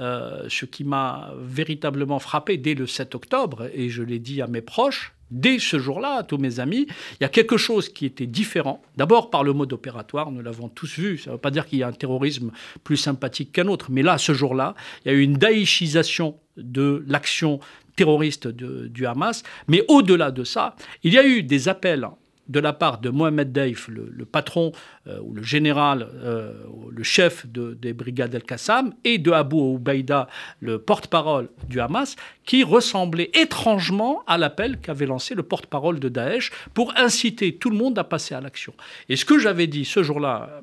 euh, 0.00 0.46
ce 0.48 0.64
qui 0.64 0.84
m'a 0.84 1.32
véritablement 1.38 2.18
frappé 2.18 2.56
dès 2.56 2.74
le 2.74 2.86
7 2.86 3.14
octobre, 3.14 3.68
et 3.72 3.88
je 3.88 4.02
l'ai 4.02 4.18
dit 4.18 4.42
à 4.42 4.46
mes 4.46 4.60
proches, 4.60 5.14
dès 5.30 5.58
ce 5.58 5.78
jour-là, 5.78 6.16
à 6.18 6.22
tous 6.22 6.38
mes 6.38 6.58
amis, 6.58 6.86
il 6.88 7.22
y 7.22 7.24
a 7.24 7.28
quelque 7.28 7.56
chose 7.56 7.88
qui 7.90 8.06
était 8.06 8.26
différent. 8.26 8.82
D'abord 8.96 9.30
par 9.30 9.44
le 9.44 9.52
mode 9.52 9.72
opératoire, 9.72 10.30
nous 10.32 10.42
l'avons 10.42 10.68
tous 10.68 10.98
vu. 10.98 11.18
Ça 11.18 11.30
ne 11.30 11.34
veut 11.36 11.40
pas 11.40 11.50
dire 11.50 11.66
qu'il 11.66 11.78
y 11.78 11.82
a 11.82 11.88
un 11.88 11.92
terrorisme 11.92 12.50
plus 12.82 12.96
sympathique 12.96 13.52
qu'un 13.52 13.68
autre, 13.68 13.90
mais 13.90 14.02
là, 14.02 14.18
ce 14.18 14.32
jour-là, 14.32 14.74
il 15.04 15.12
y 15.12 15.14
a 15.14 15.16
eu 15.16 15.22
une 15.22 15.36
daïchisation 15.36 16.36
de 16.58 17.04
l'action 17.06 17.60
terroriste 17.96 18.46
du 18.48 19.06
Hamas. 19.06 19.42
Mais 19.66 19.84
au-delà 19.88 20.30
de 20.30 20.44
ça, 20.44 20.76
il 21.02 21.12
y 21.12 21.18
a 21.18 21.26
eu 21.26 21.42
des 21.42 21.68
appels 21.68 22.08
de 22.48 22.60
la 22.60 22.72
part 22.72 22.98
de 22.98 23.10
Mohamed 23.10 23.52
Daif, 23.52 23.88
le, 23.88 24.24
patron 24.24 24.72
euh, 25.06 25.20
ou 25.22 25.34
le 25.34 25.42
général, 25.42 26.08
euh, 26.14 26.52
le 26.90 27.02
chef 27.02 27.46
des 27.46 27.92
brigades 27.92 28.34
El-Qassam, 28.34 28.94
et 29.04 29.18
de 29.18 29.30
Abu 29.30 29.56
Ubaïda, 29.74 30.28
le 30.60 30.78
porte-parole 30.78 31.48
du 31.68 31.80
Hamas, 31.80 32.16
qui 32.44 32.64
ressemblait 32.64 33.30
étrangement 33.34 34.22
à 34.26 34.38
l'appel 34.38 34.78
qu'avait 34.80 35.06
lancé 35.06 35.34
le 35.34 35.42
porte-parole 35.42 36.00
de 36.00 36.08
Daesh 36.08 36.50
pour 36.74 36.96
inciter 36.96 37.56
tout 37.56 37.70
le 37.70 37.76
monde 37.76 37.98
à 37.98 38.04
passer 38.04 38.34
à 38.34 38.40
l'action. 38.40 38.72
Et 39.08 39.16
ce 39.16 39.24
que 39.24 39.38
j'avais 39.38 39.66
dit 39.66 39.84
ce 39.84 40.02
jour-là, 40.02 40.62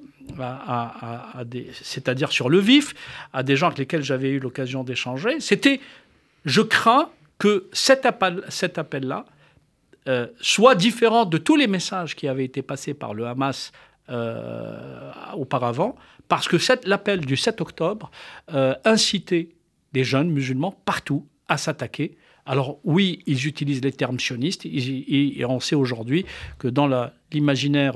c'est-à-dire 1.82 2.32
sur 2.32 2.50
le 2.50 2.60
vif, 2.60 2.94
à 3.34 3.44
des 3.44 3.56
gens 3.56 3.68
avec 3.68 3.80
lesquels 3.80 4.04
j'avais 4.04 4.32
eu 4.32 4.40
l'occasion 4.40 4.84
d'échanger, 4.84 5.40
c'était 5.40 5.80
je 6.46 6.62
crains 6.62 7.10
que 7.38 7.68
cet 7.74 8.06
appel-là 8.06 9.26
euh, 10.08 10.28
soit 10.40 10.76
différent 10.76 11.26
de 11.26 11.38
tous 11.38 11.56
les 11.56 11.68
messages 11.68 12.16
qui 12.16 12.28
avaient 12.28 12.46
été 12.46 12.62
passés 12.62 12.94
par 12.94 13.14
le 13.14 13.26
Hamas 13.26 13.72
euh, 14.10 15.12
auparavant, 15.36 15.96
parce 16.28 16.48
que 16.48 16.58
l'appel 16.88 17.22
du 17.22 17.36
7 17.36 17.60
octobre 17.62 18.12
euh, 18.54 18.76
incitait 18.86 19.50
les 19.94 20.04
jeunes 20.04 20.30
musulmans 20.30 20.76
partout 20.86 21.26
à 21.48 21.58
s'attaquer. 21.58 22.18
Alors 22.46 22.78
oui, 22.84 23.24
ils 23.26 23.48
utilisent 23.48 23.84
les 23.84 23.92
termes 23.92 24.20
sionistes, 24.20 24.66
et 24.66 25.44
on 25.50 25.60
sait 25.60 25.76
aujourd'hui 25.76 26.26
que 26.60 26.68
dans 26.68 26.88
l'imaginaire 27.32 27.96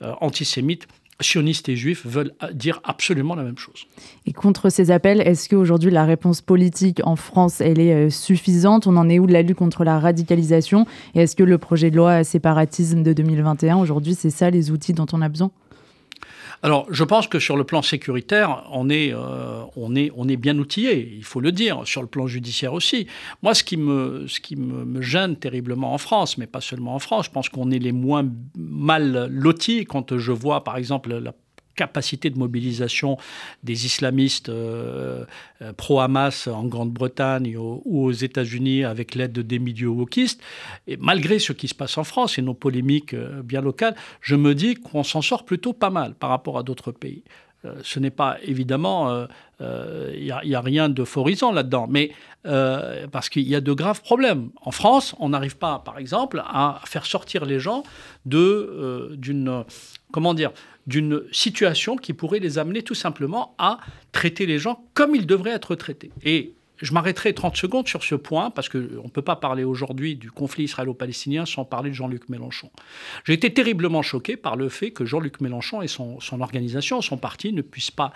antisémite, 0.00 0.86
sionistes 1.20 1.68
et 1.68 1.76
juifs 1.76 2.06
veulent 2.06 2.32
dire 2.52 2.80
absolument 2.84 3.34
la 3.34 3.42
même 3.42 3.58
chose. 3.58 3.86
Et 4.26 4.32
contre 4.32 4.70
ces 4.70 4.90
appels, 4.90 5.20
est-ce 5.20 5.48
qu'aujourd'hui 5.48 5.90
la 5.90 6.04
réponse 6.04 6.40
politique 6.40 7.00
en 7.04 7.16
France, 7.16 7.60
elle 7.60 7.80
est 7.80 7.94
euh, 7.94 8.10
suffisante? 8.10 8.86
On 8.86 8.96
en 8.96 9.08
est 9.08 9.18
où 9.18 9.26
de 9.26 9.32
la 9.32 9.42
lutte 9.42 9.56
contre 9.56 9.84
la 9.84 9.98
radicalisation? 9.98 10.86
Et 11.14 11.22
est-ce 11.22 11.34
que 11.34 11.42
le 11.42 11.58
projet 11.58 11.90
de 11.90 11.96
loi 11.96 12.24
séparatisme 12.24 13.02
de 13.02 13.12
2021, 13.12 13.78
aujourd'hui, 13.78 14.14
c'est 14.14 14.30
ça 14.30 14.50
les 14.50 14.70
outils 14.70 14.92
dont 14.92 15.06
on 15.12 15.22
a 15.22 15.28
besoin? 15.28 15.50
Alors, 16.62 16.86
je 16.90 17.04
pense 17.04 17.28
que 17.28 17.38
sur 17.38 17.56
le 17.56 17.64
plan 17.64 17.82
sécuritaire, 17.82 18.64
on 18.72 18.90
est, 18.90 19.12
euh, 19.12 19.62
on 19.76 19.94
est, 19.94 20.10
on 20.16 20.28
est 20.28 20.36
bien 20.36 20.58
outillé, 20.58 21.14
il 21.16 21.24
faut 21.24 21.40
le 21.40 21.52
dire, 21.52 21.82
sur 21.84 22.02
le 22.02 22.08
plan 22.08 22.26
judiciaire 22.26 22.72
aussi. 22.72 23.06
Moi, 23.42 23.54
ce 23.54 23.62
qui 23.62 23.76
me, 23.76 24.26
ce 24.26 24.40
qui 24.40 24.56
me, 24.56 25.00
gêne 25.00 25.36
terriblement 25.36 25.94
en 25.94 25.98
France, 25.98 26.36
mais 26.36 26.46
pas 26.46 26.60
seulement 26.60 26.94
en 26.94 26.98
France, 26.98 27.26
je 27.26 27.30
pense 27.30 27.48
qu'on 27.48 27.70
est 27.70 27.78
les 27.78 27.92
moins 27.92 28.28
mal 28.56 29.28
lotis 29.30 29.84
quand 29.84 30.18
je 30.18 30.32
vois, 30.32 30.64
par 30.64 30.76
exemple, 30.76 31.16
la 31.16 31.32
capacité 31.78 32.28
de 32.28 32.38
mobilisation 32.38 33.16
des 33.62 33.86
islamistes 33.86 34.48
euh, 34.48 35.24
euh, 35.62 35.72
pro-Hamas 35.72 36.48
en 36.48 36.64
Grande-Bretagne 36.64 37.56
ou, 37.56 37.80
aux 37.86 38.10
États-Unis 38.10 38.82
avec 38.84 39.14
l'aide 39.14 39.38
des 39.38 39.60
milieux 39.60 39.88
wokistes. 39.88 40.42
Et 40.88 40.96
malgré 40.96 41.38
ce 41.38 41.52
qui 41.52 41.68
se 41.68 41.74
passe 41.74 41.96
en 41.96 42.04
France 42.04 42.36
et 42.38 42.42
nos 42.42 42.54
polémiques 42.54 43.14
euh, 43.14 43.42
bien 43.42 43.60
locales, 43.60 43.94
je 44.20 44.34
me 44.34 44.54
dis 44.54 44.74
qu'on 44.74 45.04
s'en 45.04 45.22
sort 45.22 45.44
plutôt 45.44 45.72
pas 45.72 45.90
mal 45.90 46.14
par 46.14 46.30
rapport 46.30 46.58
à 46.58 46.64
d'autres 46.64 46.90
pays. 46.90 47.22
Ce 47.82 47.98
n'est 47.98 48.10
pas 48.10 48.36
évidemment, 48.42 49.26
il 49.60 50.34
n'y 50.44 50.54
a, 50.54 50.60
rien 50.60 50.88
d'euphorisant 50.88 51.52
là-dedans, 51.52 51.86
mais 51.88 52.12
parce 52.44 53.28
qu'il 53.28 53.48
y 53.48 53.54
a 53.54 53.60
de 53.60 53.72
graves 53.72 54.00
problèmes. 54.02 54.50
En 54.62 54.70
France, 54.70 55.14
on 55.18 55.30
n'arrive 55.30 55.56
pas, 55.56 55.80
par 55.80 55.98
exemple, 55.98 56.42
à 56.46 56.80
faire 56.84 57.06
sortir 57.06 57.44
les 57.44 57.58
gens 57.58 57.82
d'une 58.26 59.64
comment 60.12 60.34
dire 60.34 60.52
d'une 60.86 61.22
situation 61.32 61.96
qui 61.96 62.14
pourrait 62.14 62.38
les 62.38 62.58
amener 62.58 62.82
tout 62.82 62.94
simplement 62.94 63.54
à 63.58 63.78
traiter 64.10 64.46
les 64.46 64.58
gens 64.58 64.82
comme 64.94 65.14
ils 65.14 65.26
devraient 65.26 65.50
être 65.50 65.74
traités. 65.74 66.10
Et 66.24 66.54
je 66.80 66.92
m'arrêterai 66.92 67.34
30 67.34 67.56
secondes 67.56 67.88
sur 67.88 68.02
ce 68.04 68.14
point, 68.14 68.50
parce 68.50 68.68
qu'on 68.68 68.78
ne 68.78 69.10
peut 69.12 69.22
pas 69.22 69.36
parler 69.36 69.64
aujourd'hui 69.64 70.16
du 70.16 70.30
conflit 70.30 70.64
israélo-palestinien 70.64 71.46
sans 71.46 71.64
parler 71.64 71.90
de 71.90 71.94
Jean-Luc 71.94 72.28
Mélenchon. 72.28 72.70
J'ai 73.24 73.34
été 73.34 73.52
terriblement 73.52 74.02
choqué 74.02 74.36
par 74.36 74.56
le 74.56 74.68
fait 74.68 74.90
que 74.90 75.04
Jean-Luc 75.04 75.40
Mélenchon 75.40 75.82
et 75.82 75.88
son, 75.88 76.20
son 76.20 76.40
organisation, 76.40 77.00
son 77.00 77.16
parti, 77.16 77.52
ne 77.52 77.62
puissent 77.62 77.90
pas 77.90 78.12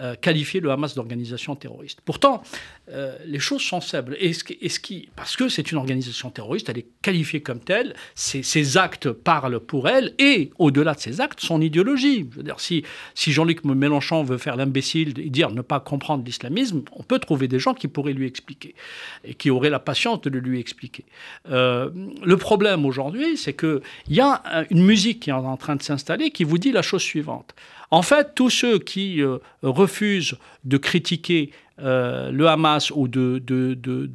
euh, 0.00 0.16
qualifier 0.16 0.60
le 0.60 0.72
Hamas 0.72 0.96
d'organisation 0.96 1.54
terroriste. 1.54 2.00
Pourtant, 2.04 2.42
euh, 2.90 3.16
les 3.26 3.38
choses 3.38 3.62
sont 3.62 3.80
simples. 3.80 4.16
Et 4.18 4.32
ce, 4.32 4.42
qui, 4.42 5.08
parce 5.14 5.36
que 5.36 5.48
c'est 5.48 5.70
une 5.70 5.78
organisation 5.78 6.30
terroriste, 6.30 6.68
elle 6.68 6.78
est 6.78 6.86
qualifiée 7.00 7.42
comme 7.42 7.60
telle, 7.60 7.94
ses, 8.16 8.76
actes 8.76 9.12
parlent 9.12 9.60
pour 9.60 9.88
elle, 9.88 10.14
et 10.18 10.50
au-delà 10.58 10.94
de 10.94 11.00
ses 11.00 11.20
actes, 11.20 11.38
son 11.38 11.60
idéologie. 11.60 12.26
Je 12.32 12.36
veux 12.38 12.42
dire, 12.42 12.58
si, 12.58 12.82
si 13.14 13.30
Jean-Luc 13.30 13.64
Mélenchon 13.64 14.24
veut 14.24 14.38
faire 14.38 14.56
l'imbécile 14.56 15.14
et 15.18 15.30
dire 15.30 15.50
ne 15.50 15.62
pas 15.62 15.78
comprendre 15.78 16.24
l'islamisme, 16.24 16.82
on 16.92 17.04
peut 17.04 17.20
trouver 17.20 17.46
des 17.46 17.60
gens 17.60 17.72
qui 17.72 17.86
pourraient 17.86 18.14
lui 18.14 18.26
expliquer, 18.26 18.74
et 19.22 19.34
qui 19.34 19.48
auraient 19.48 19.70
la 19.70 19.78
patience 19.78 20.20
de 20.22 20.30
le 20.30 20.40
lui 20.40 20.58
expliquer. 20.58 21.04
Euh, 21.50 21.90
le 22.24 22.36
problème 22.36 22.84
aujourd'hui, 22.84 23.36
c'est 23.36 23.54
qu'il 23.54 23.80
y 24.08 24.20
a 24.20 24.42
une 24.70 24.84
musique 24.84 25.20
qui 25.20 25.30
est 25.30 25.34
en 25.34 25.56
train 25.56 25.76
de 25.76 25.82
s'installer 25.82 26.30
qui 26.30 26.42
vous 26.42 26.58
dit 26.58 26.72
la 26.72 26.82
chose 26.82 27.02
suivante. 27.02 27.54
En 27.94 28.02
fait, 28.02 28.34
tous 28.34 28.50
ceux 28.50 28.80
qui 28.80 29.22
euh, 29.22 29.38
refusent 29.62 30.34
de 30.64 30.78
critiquer 30.78 31.52
euh, 31.78 32.32
le 32.32 32.48
Hamas 32.48 32.90
ou 32.90 33.06
de, 33.06 33.40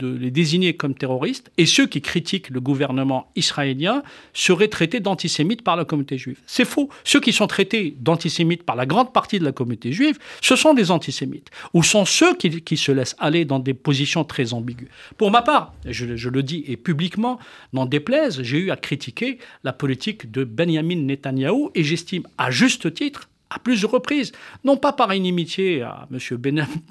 les 0.01 0.31
désigner 0.31 0.75
comme 0.75 0.93
terroristes, 0.93 1.49
et 1.57 1.65
ceux 1.65 1.87
qui 1.87 2.01
critiquent 2.01 2.49
le 2.49 2.59
gouvernement 2.59 3.31
israélien 3.37 4.03
seraient 4.33 4.67
traités 4.67 4.99
d'antisémites 4.99 5.61
par 5.61 5.77
la 5.77 5.85
communauté 5.85 6.17
juive. 6.17 6.41
C'est 6.45 6.65
faux. 6.65 6.89
Ceux 7.05 7.21
qui 7.21 7.31
sont 7.31 7.47
traités 7.47 7.95
d'antisémites 7.97 8.63
par 8.63 8.75
la 8.75 8.85
grande 8.85 9.13
partie 9.13 9.39
de 9.39 9.45
la 9.45 9.53
communauté 9.53 9.93
juive, 9.93 10.19
ce 10.41 10.57
sont 10.57 10.73
des 10.73 10.91
antisémites, 10.91 11.47
ou 11.73 11.81
sont 11.81 12.03
ceux 12.03 12.35
qui, 12.35 12.75
se 12.75 12.91
laissent 12.91 13.15
aller 13.17 13.45
dans 13.45 13.59
des 13.59 13.73
positions 13.73 14.25
très 14.25 14.51
ambiguës. 14.51 14.89
Pour 15.15 15.31
ma 15.31 15.41
part, 15.41 15.73
je, 15.85 16.27
le 16.27 16.43
dis 16.43 16.65
et 16.67 16.75
publiquement, 16.75 17.39
n'en 17.71 17.85
déplaise, 17.85 18.41
j'ai 18.41 18.57
eu 18.57 18.71
à 18.71 18.75
critiquer 18.75 19.37
la 19.63 19.71
politique 19.71 20.31
de 20.31 20.43
Benjamin 20.43 20.97
Netanyahou, 20.97 21.71
et 21.75 21.85
j'estime 21.85 22.23
à 22.37 22.51
juste 22.51 22.93
titre 22.93 23.29
à 23.49 23.59
plusieurs 23.59 23.91
reprises, 23.91 24.31
non 24.63 24.77
pas 24.77 24.93
par 24.93 25.13
inimitié 25.13 25.81
à 25.81 26.07
M. 26.11 26.19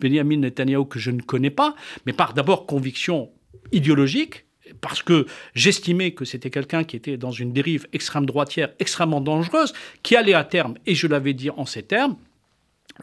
Benjamin 0.00 0.36
Netanyahu 0.38 0.86
que 0.86 0.98
je 0.98 1.10
ne 1.10 1.20
connais 1.20 1.50
pas, 1.50 1.74
mais 2.06 2.12
par 2.12 2.34
d'abord 2.34 2.66
conviction 2.66 3.30
idéologique, 3.72 4.44
parce 4.80 5.02
que 5.02 5.26
j'estimais 5.54 6.12
que 6.12 6.24
c'était 6.24 6.50
quelqu'un 6.50 6.84
qui 6.84 6.96
était 6.96 7.16
dans 7.16 7.30
une 7.30 7.52
dérive 7.52 7.86
extrême 7.92 8.26
droitière 8.26 8.70
extrêmement 8.78 9.20
dangereuse, 9.20 9.72
qui 10.02 10.16
allait 10.16 10.34
à 10.34 10.44
terme, 10.44 10.74
et 10.86 10.94
je 10.94 11.06
l'avais 11.06 11.34
dit 11.34 11.50
en 11.50 11.64
ces 11.64 11.82
termes, 11.82 12.16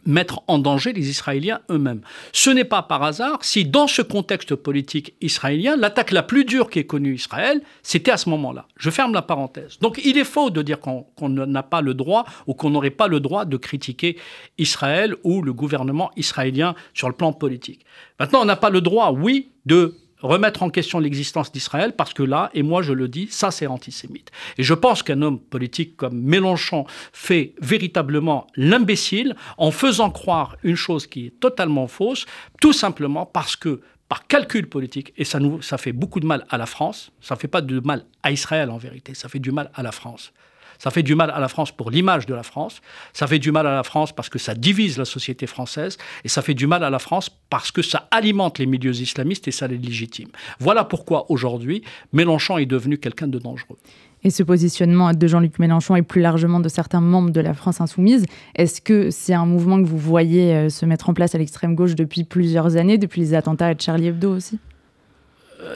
mettre 0.06 0.42
en 0.48 0.60
danger 0.60 0.94
les 0.94 1.10
Israéliens 1.10 1.60
eux-mêmes. 1.70 2.02
Ce 2.32 2.50
n'est 2.50 2.66
pas 2.66 2.82
par 2.82 3.04
hasard 3.04 3.40
si 3.44 3.66
dans 3.66 3.88
ce 3.88 4.02
contexte 4.02 4.56
politique 4.56 5.16
israélien, 5.22 5.76
l'attaque 5.76 6.12
la 6.12 6.24
plus 6.24 6.46
dure 6.46 6.70
qu'ait 6.70 6.86
connue 6.86 7.16
Israël, 7.16 7.62
c'était 7.84 8.12
à 8.12 8.18
ce 8.18 8.30
moment-là. 8.30 8.68
Je 8.78 8.90
ferme 8.90 9.14
la 9.14 9.22
parenthèse. 9.22 9.80
Donc 9.80 10.02
il 10.04 10.18
est 10.18 10.26
faux 10.26 10.50
de 10.50 10.62
dire 10.62 10.80
qu'on 10.80 11.30
n'a 11.30 11.64
pas 11.64 11.82
le 11.82 11.94
droit 11.94 12.26
ou 12.48 12.54
qu'on 12.54 12.70
n'aurait 12.70 12.90
pas 12.90 13.08
le 13.08 13.20
droit 13.20 13.46
de 13.46 13.58
critiquer 13.58 14.18
Israël 14.58 15.16
ou 15.24 15.42
le 15.42 15.54
gouvernement 15.54 16.12
israélien 16.16 16.76
sur 16.94 17.08
le 17.08 17.16
plan 17.16 17.34
politique. 17.34 17.86
Maintenant, 18.20 18.42
on 18.42 18.46
n'a 18.46 18.56
pas 18.56 18.70
le 18.70 18.82
droit, 18.82 19.12
oui, 19.12 19.50
de 19.66 19.96
remettre 20.26 20.64
en 20.64 20.70
question 20.70 21.00
l'existence 21.00 21.52
d'Israël, 21.52 21.94
parce 21.96 22.14
que 22.14 22.24
là, 22.24 22.50
et 22.54 22.64
moi 22.64 22.82
je 22.82 22.94
le 22.94 23.08
dis, 23.08 23.28
ça 23.30 23.52
c'est 23.52 23.68
antisémite. 23.68 24.32
Et 24.58 24.64
je 24.64 24.74
pense 24.74 25.04
qu'un 25.04 25.22
homme 25.22 25.40
politique 25.40 25.96
comme 25.96 26.20
Mélenchon 26.22 26.86
fait 27.14 27.54
véritablement 27.62 28.48
l'imbécile 28.56 29.36
en 29.58 29.72
faisant 29.72 30.10
croire 30.10 30.58
une 30.64 30.76
chose 30.76 31.08
qui 31.08 31.28
est 31.28 31.40
totalement 31.40 31.88
fausse, 31.88 32.26
tout 32.62 32.74
simplement 32.74 33.26
parce 33.26 33.56
que 33.56 33.82
par 34.08 34.28
calcul 34.28 34.70
politique, 34.70 35.14
et 35.18 35.24
ça, 35.24 35.40
nous, 35.40 35.62
ça 35.62 35.78
fait 35.78 35.92
beaucoup 35.92 36.20
de 36.20 36.28
mal 36.28 36.46
à 36.50 36.58
la 36.58 36.66
France, 36.68 37.12
ça 37.22 37.36
ne 37.36 37.40
fait 37.40 37.48
pas 37.48 37.62
de 37.62 37.80
mal 37.80 38.06
à 38.22 38.32
Israël 38.32 38.70
en 38.70 38.78
vérité, 38.78 39.16
ça 39.16 39.30
fait 39.30 39.40
du 39.40 39.52
mal 39.52 39.72
à 39.74 39.82
la 39.82 39.92
France. 39.92 40.32
Ça 40.80 40.92
fait 40.92 41.04
du 41.04 41.16
mal 41.16 41.32
à 41.32 41.40
la 41.40 41.48
France 41.48 41.72
pour 41.72 41.92
l'image 41.92 42.26
de 42.26 42.34
la 42.34 42.44
France, 42.44 42.82
ça 43.14 43.28
fait 43.28 43.40
du 43.40 43.52
mal 43.52 43.68
à 43.68 43.76
la 43.76 43.84
France 43.84 44.12
parce 44.12 44.30
que 44.30 44.40
ça 44.40 44.54
divise 44.54 44.98
la 44.98 45.06
société 45.06 45.48
française, 45.48 45.98
et 46.24 46.30
ça 46.30 46.42
fait 46.42 46.54
du 46.54 46.68
mal 46.68 46.84
à 46.84 46.90
la 46.90 47.00
France 47.00 47.30
parce 47.50 47.72
que 47.72 47.82
ça 47.82 48.08
alimente 48.12 48.60
les 48.60 48.66
milieux 48.66 48.96
islamistes 48.96 49.48
et 49.48 49.52
ça 49.52 49.68
les 49.68 49.78
légitime. 49.78 50.30
Voilà 50.60 50.84
pourquoi 50.84 51.32
aujourd'hui, 51.32 51.84
Mélenchon 52.14 52.58
est 52.58 52.66
devenu 52.66 52.98
quelqu'un 52.98 53.28
de 53.28 53.40
dangereux. 53.40 53.78
Et 54.24 54.32
ce 54.32 54.42
positionnement 54.42 55.14
de 55.14 55.28
Jean-Luc 55.28 55.60
Mélenchon 55.60 55.96
et 55.96 56.02
plus 56.02 56.22
largement 56.22 56.60
de 56.60 56.68
certains 56.68 57.00
membres 57.00 57.30
de 57.30 57.42
la 57.42 57.54
France 57.54 57.80
insoumise, 57.80 58.26
est-ce 58.56 58.82
que 58.82 59.12
c'est 59.12 59.36
un 59.36 59.46
mouvement 59.46 59.82
que 59.82 59.88
vous 59.88 60.00
voyez 60.00 60.56
euh, 60.56 60.70
se 60.70 60.86
mettre 60.88 61.10
en 61.10 61.14
place 61.14 61.36
à 61.36 61.38
l'extrême 61.38 61.76
gauche 61.76 61.94
depuis 61.94 62.24
plusieurs 62.24 62.76
années, 62.76 62.98
depuis 62.98 63.22
les 63.22 63.36
attentats 63.36 63.68
à 63.68 63.78
Charlie 63.78 64.08
Hebdo 64.08 64.36
aussi? 64.36 64.60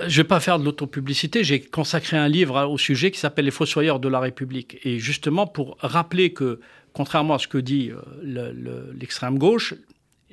Je 0.10 0.18
ne 0.18 0.24
vais 0.24 0.28
pas 0.28 0.39
faire 0.39 0.60
de 0.60 0.66
l'autopublicité, 0.66 1.44
j'ai 1.44 1.62
consacré 1.62 2.18
un 2.18 2.28
livre 2.28 2.66
au 2.66 2.78
sujet 2.78 3.12
qui 3.12 3.20
s'appelle 3.20 3.46
Les 3.46 3.51
Fossoyeurs 3.51 4.00
de 4.00 4.10
la 4.10 4.20
République. 4.20 4.78
Et 4.84 5.00
justement 5.00 5.46
pour 5.46 5.78
rappeler 5.80 6.34
que, 6.34 6.60
contrairement 6.94 7.36
à 7.36 7.39
ce 7.39 7.48
que 7.48 7.60
dit 7.60 7.92
euh, 7.92 8.92
l'extrême 9.00 9.38
gauche, 9.38 9.75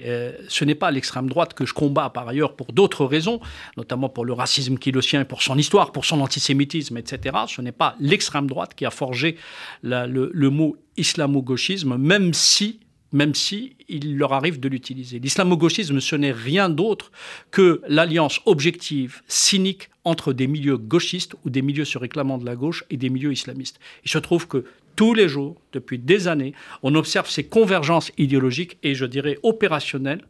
euh, 0.04 0.33
ce 0.49 0.64
n'est 0.64 0.75
pas 0.75 0.90
l'extrême 0.90 1.28
droite 1.28 1.54
que 1.54 1.64
je 1.64 1.73
combats 1.73 2.11
par 2.11 2.28
ailleurs 2.28 2.54
pour 2.54 2.73
d'autres 2.73 3.04
raisons, 3.04 3.40
notamment 3.76 4.09
pour 4.09 4.25
le 4.25 4.33
racisme 4.33 4.76
qui 4.76 4.92
le 4.92 5.00
sien, 5.00 5.25
pour 5.25 5.42
son 5.42 5.56
histoire, 5.56 5.92
pour 5.92 6.04
son 6.04 6.21
antisémitisme, 6.21 6.97
etc. 6.99 7.37
Ce 7.47 7.62
n'est 7.62 7.73
pas 7.73 7.97
l'extrême 8.00 8.47
droite 8.47 8.75
qui 8.75 8.85
a 8.85 8.90
forgé 8.90 9.37
le, 9.83 10.49
mot 10.49 10.76
islamo-gauchisme, 10.97 11.97
même 11.97 12.35
si 12.35 12.80
même 13.12 13.34
si 13.34 13.76
il 13.88 14.16
leur 14.18 14.32
arrive 14.32 14.60
de 14.60 14.68
l'utiliser. 14.68 15.18
L'islamo-gauchisme, 15.18 16.00
ce 16.00 16.16
n'est 16.16 16.32
rien 16.32 16.68
d'autre 16.68 17.12
que 17.50 17.80
l'alliance 17.88 18.40
objective, 18.46 19.22
cynique, 19.28 19.90
entre 20.04 20.32
des 20.32 20.46
milieux 20.46 20.76
gauchistes 20.76 21.34
ou 21.44 21.50
des 21.50 21.62
milieux 21.62 21.84
se 21.84 21.98
réclamant 21.98 22.38
de 22.38 22.46
la 22.46 22.56
gauche 22.56 22.84
et 22.90 22.96
des 22.96 23.10
milieux 23.10 23.32
islamistes. 23.32 23.80
Il 24.04 24.10
se 24.10 24.18
trouve 24.18 24.46
que 24.46 24.64
tous 24.94 25.14
les 25.14 25.28
jours, 25.28 25.60
depuis 25.72 25.98
des 25.98 26.26
années, 26.28 26.54
on 26.82 26.94
observe 26.94 27.28
ces 27.28 27.44
convergences 27.44 28.12
idéologiques 28.16 28.78
et 28.82 28.94
je 28.94 29.04
dirais 29.04 29.38
opérationnelles, 29.42 30.25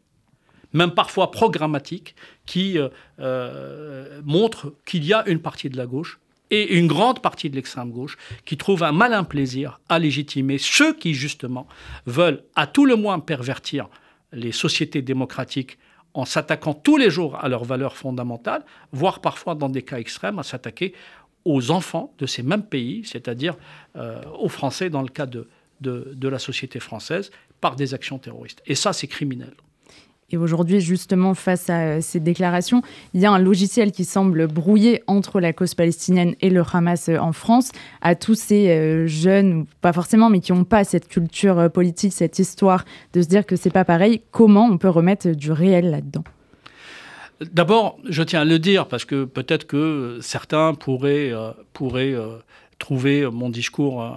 même 0.72 0.92
parfois 0.92 1.30
programmatiques, 1.30 2.14
qui 2.46 2.78
euh, 2.78 2.88
euh, 3.20 4.20
montrent 4.24 4.74
qu'il 4.84 5.04
y 5.04 5.12
a 5.12 5.26
une 5.28 5.40
partie 5.40 5.70
de 5.70 5.76
la 5.76 5.86
gauche 5.86 6.18
et 6.50 6.76
une 6.76 6.86
grande 6.86 7.20
partie 7.20 7.50
de 7.50 7.56
l'extrême 7.56 7.90
gauche 7.90 8.16
qui 8.44 8.56
trouve 8.56 8.82
un 8.82 8.92
malin 8.92 9.24
plaisir 9.24 9.80
à 9.88 9.98
légitimer 9.98 10.58
ceux 10.58 10.94
qui, 10.94 11.14
justement, 11.14 11.66
veulent 12.06 12.42
à 12.54 12.66
tout 12.66 12.86
le 12.86 12.96
moins 12.96 13.18
pervertir 13.18 13.88
les 14.32 14.52
sociétés 14.52 15.02
démocratiques 15.02 15.78
en 16.14 16.24
s'attaquant 16.24 16.72
tous 16.74 16.96
les 16.96 17.10
jours 17.10 17.36
à 17.36 17.48
leurs 17.48 17.64
valeurs 17.64 17.96
fondamentales, 17.96 18.64
voire 18.92 19.20
parfois 19.20 19.54
dans 19.54 19.68
des 19.68 19.82
cas 19.82 19.98
extrêmes 19.98 20.38
à 20.38 20.42
s'attaquer 20.42 20.94
aux 21.44 21.70
enfants 21.70 22.14
de 22.18 22.26
ces 22.26 22.42
mêmes 22.42 22.64
pays, 22.64 23.04
c'est-à-dire 23.04 23.56
euh, 23.96 24.22
aux 24.38 24.48
Français 24.48 24.90
dans 24.90 25.02
le 25.02 25.08
cas 25.08 25.26
de, 25.26 25.48
de 25.80 26.28
la 26.28 26.38
société 26.38 26.80
française, 26.80 27.30
par 27.60 27.76
des 27.76 27.94
actions 27.94 28.18
terroristes. 28.18 28.62
Et 28.66 28.74
ça, 28.74 28.92
c'est 28.92 29.06
criminel. 29.06 29.54
Et 30.30 30.36
aujourd'hui, 30.36 30.80
justement, 30.80 31.34
face 31.34 31.70
à 31.70 31.80
euh, 31.80 31.98
ces 32.00 32.18
déclarations, 32.18 32.82
il 33.14 33.20
y 33.20 33.26
a 33.26 33.30
un 33.30 33.38
logiciel 33.38 33.92
qui 33.92 34.04
semble 34.04 34.48
brouiller 34.48 35.04
entre 35.06 35.38
la 35.38 35.52
cause 35.52 35.74
palestinienne 35.74 36.34
et 36.40 36.50
le 36.50 36.64
Hamas 36.72 37.08
euh, 37.08 37.18
en 37.18 37.32
France. 37.32 37.70
À 38.00 38.16
tous 38.16 38.34
ces 38.34 38.70
euh, 38.70 39.06
jeunes, 39.06 39.66
pas 39.80 39.92
forcément, 39.92 40.28
mais 40.28 40.40
qui 40.40 40.52
n'ont 40.52 40.64
pas 40.64 40.82
cette 40.82 41.06
culture 41.06 41.70
politique, 41.70 42.12
cette 42.12 42.40
histoire 42.40 42.84
de 43.12 43.22
se 43.22 43.28
dire 43.28 43.46
que 43.46 43.54
c'est 43.54 43.70
pas 43.70 43.84
pareil, 43.84 44.20
comment 44.32 44.66
on 44.66 44.78
peut 44.78 44.88
remettre 44.88 45.28
du 45.28 45.52
réel 45.52 45.90
là-dedans? 45.90 46.24
D'abord, 47.52 47.98
je 48.08 48.24
tiens 48.24 48.40
à 48.40 48.44
le 48.44 48.58
dire 48.58 48.88
parce 48.88 49.04
que 49.04 49.24
peut-être 49.24 49.66
que 49.66 50.18
certains 50.22 50.74
pourraient, 50.74 51.32
pourraient 51.74 52.14
trouver 52.78 53.28
mon 53.30 53.50
discours 53.50 54.10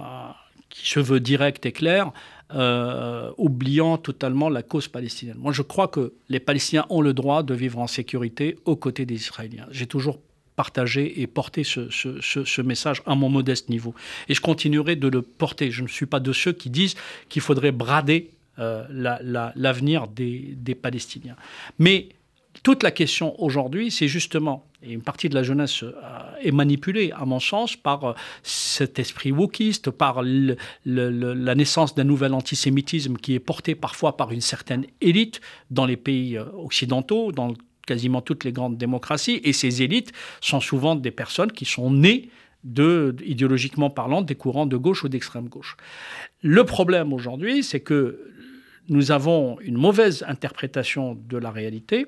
qui 0.70 0.88
se 0.88 1.00
veut 1.00 1.20
direct 1.20 1.66
et 1.66 1.72
clair 1.72 2.12
euh, 2.54 3.30
oubliant 3.38 3.96
totalement 3.96 4.48
la 4.48 4.62
cause 4.62 4.88
palestinienne. 4.88 5.36
Moi, 5.38 5.52
je 5.52 5.62
crois 5.62 5.88
que 5.88 6.14
les 6.28 6.40
Palestiniens 6.40 6.86
ont 6.90 7.00
le 7.00 7.12
droit 7.12 7.42
de 7.42 7.54
vivre 7.54 7.78
en 7.78 7.86
sécurité 7.86 8.58
aux 8.64 8.76
côtés 8.76 9.06
des 9.06 9.14
Israéliens. 9.14 9.66
J'ai 9.70 9.86
toujours 9.86 10.18
partagé 10.56 11.22
et 11.22 11.26
porté 11.26 11.64
ce, 11.64 12.60
message 12.60 13.02
à 13.06 13.14
mon 13.14 13.28
modeste 13.28 13.68
niveau. 13.68 13.94
Et 14.28 14.34
je 14.34 14.40
continuerai 14.40 14.96
de 14.96 15.08
le 15.08 15.22
porter. 15.22 15.70
Je 15.70 15.82
ne 15.82 15.88
suis 15.88 16.06
pas 16.06 16.20
de 16.20 16.32
ceux 16.32 16.52
qui 16.52 16.70
disent 16.70 16.96
qu'il 17.28 17.40
faudrait 17.40 17.72
brader 17.72 18.30
euh, 18.58 18.84
l'avenir 19.54 20.08
des, 20.08 20.54
des 20.56 20.74
Palestiniens. 20.74 21.36
Mais 21.78 22.10
toute 22.62 22.82
la 22.82 22.90
question 22.90 23.40
aujourd'hui, 23.40 23.90
c'est 23.90 24.08
justement, 24.08 24.66
et 24.82 24.92
une 24.92 25.02
partie 25.02 25.28
de 25.28 25.34
la 25.34 25.42
jeunesse 25.42 25.82
euh, 25.82 25.92
est 26.40 26.52
manipulée, 26.52 27.12
à 27.12 27.26
mon 27.26 27.40
sens, 27.40 27.76
par 27.76 28.04
euh, 28.04 28.14
cet 28.42 28.98
esprit 28.98 29.30
wokiste, 29.30 29.90
par 29.90 30.22
la 30.22 31.54
naissance 31.54 31.94
d'un 31.94 32.04
nouvel 32.04 32.32
antisémitisme 32.32 33.16
qui 33.16 33.34
est 33.34 33.40
porté 33.40 33.74
parfois 33.74 34.16
par 34.16 34.32
une 34.32 34.40
certaine 34.40 34.86
élite 35.00 35.40
dans 35.70 35.84
les 35.84 35.98
pays 35.98 36.38
euh, 36.38 36.44
occidentaux, 36.54 37.30
dans 37.30 37.54
quasiment 37.86 38.22
toutes 38.22 38.44
les 38.44 38.52
grandes 38.52 38.78
démocraties. 38.78 39.40
Et 39.44 39.52
ces 39.52 39.82
élites 39.82 40.12
sont 40.40 40.60
souvent 40.60 40.94
des 40.94 41.10
personnes 41.10 41.52
qui 41.52 41.64
sont 41.64 41.90
nées 41.90 42.30
idéologiquement 42.62 43.88
parlant, 43.88 44.20
des 44.20 44.34
courants 44.34 44.66
de 44.66 44.76
gauche 44.76 45.02
ou 45.02 45.08
d'extrême 45.08 45.48
gauche. 45.48 45.78
Le 46.42 46.62
problème 46.64 47.14
aujourd'hui, 47.14 47.62
c'est 47.62 47.80
que 47.80 48.20
nous 48.90 49.12
avons 49.12 49.58
une 49.60 49.78
mauvaise 49.78 50.24
interprétation 50.28 51.18
de 51.26 51.38
la 51.38 51.50
réalité 51.50 52.06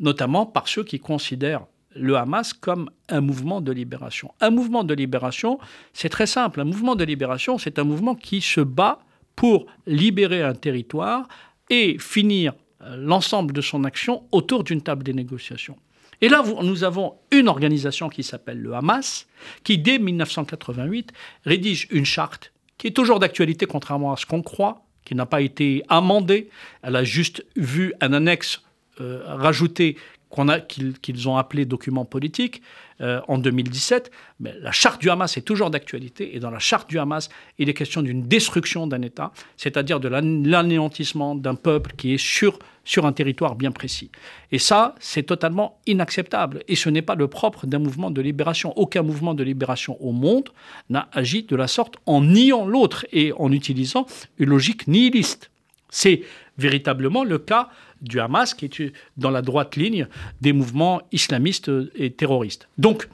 notamment 0.00 0.46
par 0.46 0.68
ceux 0.68 0.84
qui 0.84 0.98
considèrent 0.98 1.66
le 1.98 2.16
Hamas 2.16 2.52
comme 2.52 2.90
un 3.08 3.20
mouvement 3.20 3.60
de 3.60 3.72
libération. 3.72 4.32
Un 4.40 4.50
mouvement 4.50 4.84
de 4.84 4.94
libération, 4.94 5.58
c'est 5.92 6.08
très 6.08 6.26
simple. 6.26 6.60
Un 6.60 6.64
mouvement 6.64 6.94
de 6.94 7.04
libération, 7.04 7.58
c'est 7.58 7.78
un 7.78 7.84
mouvement 7.84 8.14
qui 8.14 8.40
se 8.40 8.60
bat 8.60 9.00
pour 9.34 9.66
libérer 9.86 10.42
un 10.42 10.54
territoire 10.54 11.28
et 11.70 11.98
finir 11.98 12.54
euh, 12.82 12.96
l'ensemble 12.96 13.52
de 13.52 13.60
son 13.60 13.84
action 13.84 14.24
autour 14.32 14.64
d'une 14.64 14.82
table 14.82 15.02
des 15.02 15.12
négociations. 15.12 15.76
Et 16.20 16.28
là, 16.28 16.42
nous 16.62 16.84
avons 16.84 17.14
une 17.30 17.48
organisation 17.48 18.08
qui 18.08 18.22
s'appelle 18.22 18.60
le 18.60 18.74
Hamas, 18.74 19.26
qui 19.64 19.76
dès 19.76 19.98
1988 19.98 21.12
rédige 21.44 21.88
une 21.90 22.06
charte 22.06 22.52
qui 22.78 22.86
est 22.86 22.92
toujours 22.92 23.18
d'actualité, 23.18 23.66
contrairement 23.66 24.12
à 24.12 24.16
ce 24.16 24.26
qu'on 24.26 24.42
croit, 24.42 24.82
qui 25.04 25.14
n'a 25.14 25.26
pas 25.26 25.40
été 25.40 25.82
amendée. 25.88 26.50
Elle 26.82 26.96
a 26.96 27.04
juste 27.04 27.44
vu 27.56 27.94
un 28.00 28.12
annexe 28.12 28.62
euh, 29.00 29.22
rajouté 29.26 29.96
qu'ils 30.68 31.28
ont 31.28 31.36
appelé 31.36 31.64
document 31.64 32.04
politique 32.04 32.62
euh, 33.00 33.20
en 33.28 33.38
2017, 33.38 34.10
mais 34.40 34.54
la 34.60 34.72
charte 34.72 35.00
du 35.00 35.10
Hamas 35.10 35.36
est 35.36 35.42
toujours 35.42 35.70
d'actualité, 35.70 36.34
et 36.34 36.40
dans 36.40 36.50
la 36.50 36.58
charte 36.58 36.88
du 36.88 36.98
Hamas, 36.98 37.28
il 37.58 37.68
est 37.68 37.74
question 37.74 38.02
d'une 38.02 38.22
destruction 38.22 38.86
d'un 38.86 39.02
État, 39.02 39.32
c'est-à-dire 39.56 40.00
de 40.00 40.08
l'anéantissement 40.08 41.34
d'un 41.34 41.54
peuple 41.54 41.92
qui 41.96 42.14
est 42.14 42.18
sur, 42.18 42.58
sur 42.84 43.06
un 43.06 43.12
territoire 43.12 43.54
bien 43.54 43.70
précis. 43.70 44.10
Et 44.50 44.58
ça, 44.58 44.94
c'est 44.98 45.24
totalement 45.24 45.78
inacceptable, 45.86 46.62
et 46.68 46.76
ce 46.76 46.88
n'est 46.90 47.02
pas 47.02 47.14
le 47.14 47.28
propre 47.28 47.66
d'un 47.66 47.78
mouvement 47.78 48.10
de 48.10 48.20
libération. 48.20 48.76
Aucun 48.78 49.02
mouvement 49.02 49.34
de 49.34 49.42
libération 49.42 49.96
au 50.02 50.12
monde 50.12 50.50
n'a 50.90 51.08
agi 51.12 51.42
de 51.44 51.56
la 51.56 51.68
sorte 51.68 51.96
en 52.06 52.22
niant 52.22 52.66
l'autre 52.66 53.06
et 53.12 53.32
en 53.36 53.52
utilisant 53.52 54.06
une 54.38 54.48
logique 54.48 54.88
nihiliste. 54.88 55.50
C'est 55.90 56.22
véritablement 56.58 57.24
le 57.24 57.38
cas 57.38 57.68
du 58.02 58.20
Hamas, 58.20 58.54
qui 58.54 58.66
est 58.66 58.92
dans 59.16 59.30
la 59.30 59.42
droite 59.42 59.76
ligne 59.76 60.06
des 60.40 60.52
mouvements 60.52 61.02
islamistes 61.12 61.70
et 61.94 62.10
terroristes. 62.12 62.68
Donc, 62.78 63.08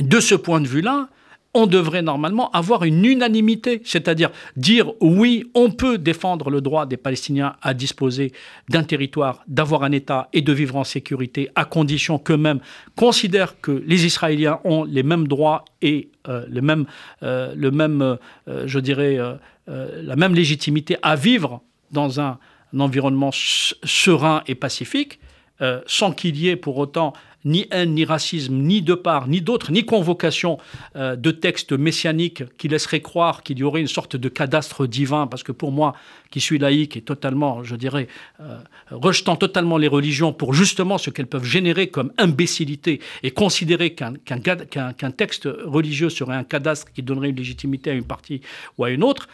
de 0.00 0.20
ce 0.20 0.34
point 0.34 0.60
de 0.60 0.66
vue-là, 0.66 1.08
on 1.54 1.66
devrait 1.66 2.02
normalement 2.02 2.50
avoir 2.50 2.82
une 2.82 3.04
unanimité, 3.04 3.80
c'est-à-dire 3.84 4.30
dire 4.56 4.92
oui, 5.00 5.44
on 5.54 5.70
peut 5.70 5.98
défendre 5.98 6.50
le 6.50 6.60
droit 6.60 6.84
des 6.84 6.96
Palestiniens 6.96 7.54
à 7.62 7.74
disposer 7.74 8.32
d'un 8.68 8.82
territoire, 8.82 9.44
d'avoir 9.46 9.84
un 9.84 9.92
État 9.92 10.28
et 10.32 10.42
de 10.42 10.52
vivre 10.52 10.76
en 10.76 10.84
sécurité, 10.84 11.48
à 11.54 11.64
condition 11.64 12.18
qu'eux-mêmes 12.18 12.58
considèrent 12.96 13.60
que 13.60 13.82
les 13.86 14.04
Israéliens 14.04 14.58
ont 14.64 14.82
les 14.82 15.04
mêmes 15.04 15.28
droits 15.28 15.64
et 15.80 16.10
euh, 16.28 16.44
le 16.50 16.60
même, 16.60 16.86
euh, 17.22 17.54
le 17.56 17.70
même 17.70 18.02
euh, 18.48 18.66
je 18.66 18.80
dirais, 18.80 19.18
la 19.66 20.16
même 20.16 20.34
légitimité 20.34 20.96
à 21.02 21.16
vivre 21.16 21.62
dans 21.90 22.20
un, 22.20 22.38
environnement 22.80 23.30
serein 23.32 24.42
et 24.46 24.54
pacifique, 24.54 25.20
euh, 25.60 25.80
sans 25.86 26.12
qu'il 26.12 26.36
y 26.36 26.48
ait 26.48 26.56
pour 26.56 26.76
autant 26.78 27.12
ni 27.44 27.66
haine, 27.70 27.94
ni 27.94 28.04
racisme, 28.04 28.54
ni 28.54 28.82
de 28.82 28.94
part, 28.94 29.28
ni 29.28 29.40
d'autre, 29.40 29.70
ni 29.72 29.84
convocation 29.84 30.58
euh, 30.96 31.16
de 31.16 31.30
textes 31.30 31.72
messianiques 31.72 32.44
qui 32.56 32.68
laisseraient 32.68 33.00
croire 33.00 33.42
qu'il 33.42 33.58
y 33.58 33.62
aurait 33.62 33.80
une 33.80 33.88
sorte 33.88 34.16
de 34.16 34.28
cadastre 34.28 34.86
divin, 34.86 35.26
parce 35.26 35.42
que 35.42 35.52
pour 35.52 35.72
moi, 35.72 35.94
qui 36.30 36.40
suis 36.40 36.58
laïque 36.58 36.96
et 36.96 37.00
totalement, 37.00 37.62
je 37.62 37.76
dirais, 37.76 38.08
euh, 38.40 38.58
rejetant 38.90 39.36
totalement 39.36 39.78
les 39.78 39.88
religions 39.88 40.32
pour 40.32 40.54
justement 40.54 40.98
ce 40.98 41.10
qu'elles 41.10 41.26
peuvent 41.26 41.44
générer 41.44 41.88
comme 41.88 42.12
imbécilité 42.18 43.00
et 43.22 43.30
considérer 43.30 43.94
qu'un 43.94 45.10
texte 45.16 45.48
religieux 45.64 46.10
serait 46.10 46.34
un 46.34 46.44
cadastre 46.44 46.90
qui 46.92 47.02
donnerait 47.02 47.30
une 47.30 47.36
légitimité 47.36 47.90
à 47.90 47.94
une 47.94 48.04
partie 48.04 48.40
ou 48.78 48.84
à 48.84 48.90
une 48.90 49.04
autre, 49.04 49.28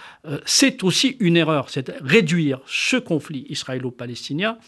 c'est 0.44 0.84
aussi 0.84 1.16
une 1.20 1.36
erreur. 1.36 1.70
C'est 1.70 1.90
réduire 2.02 2.60
ce 2.66 2.96
conflit 2.96 3.46
israélo-palestinien 3.48 4.58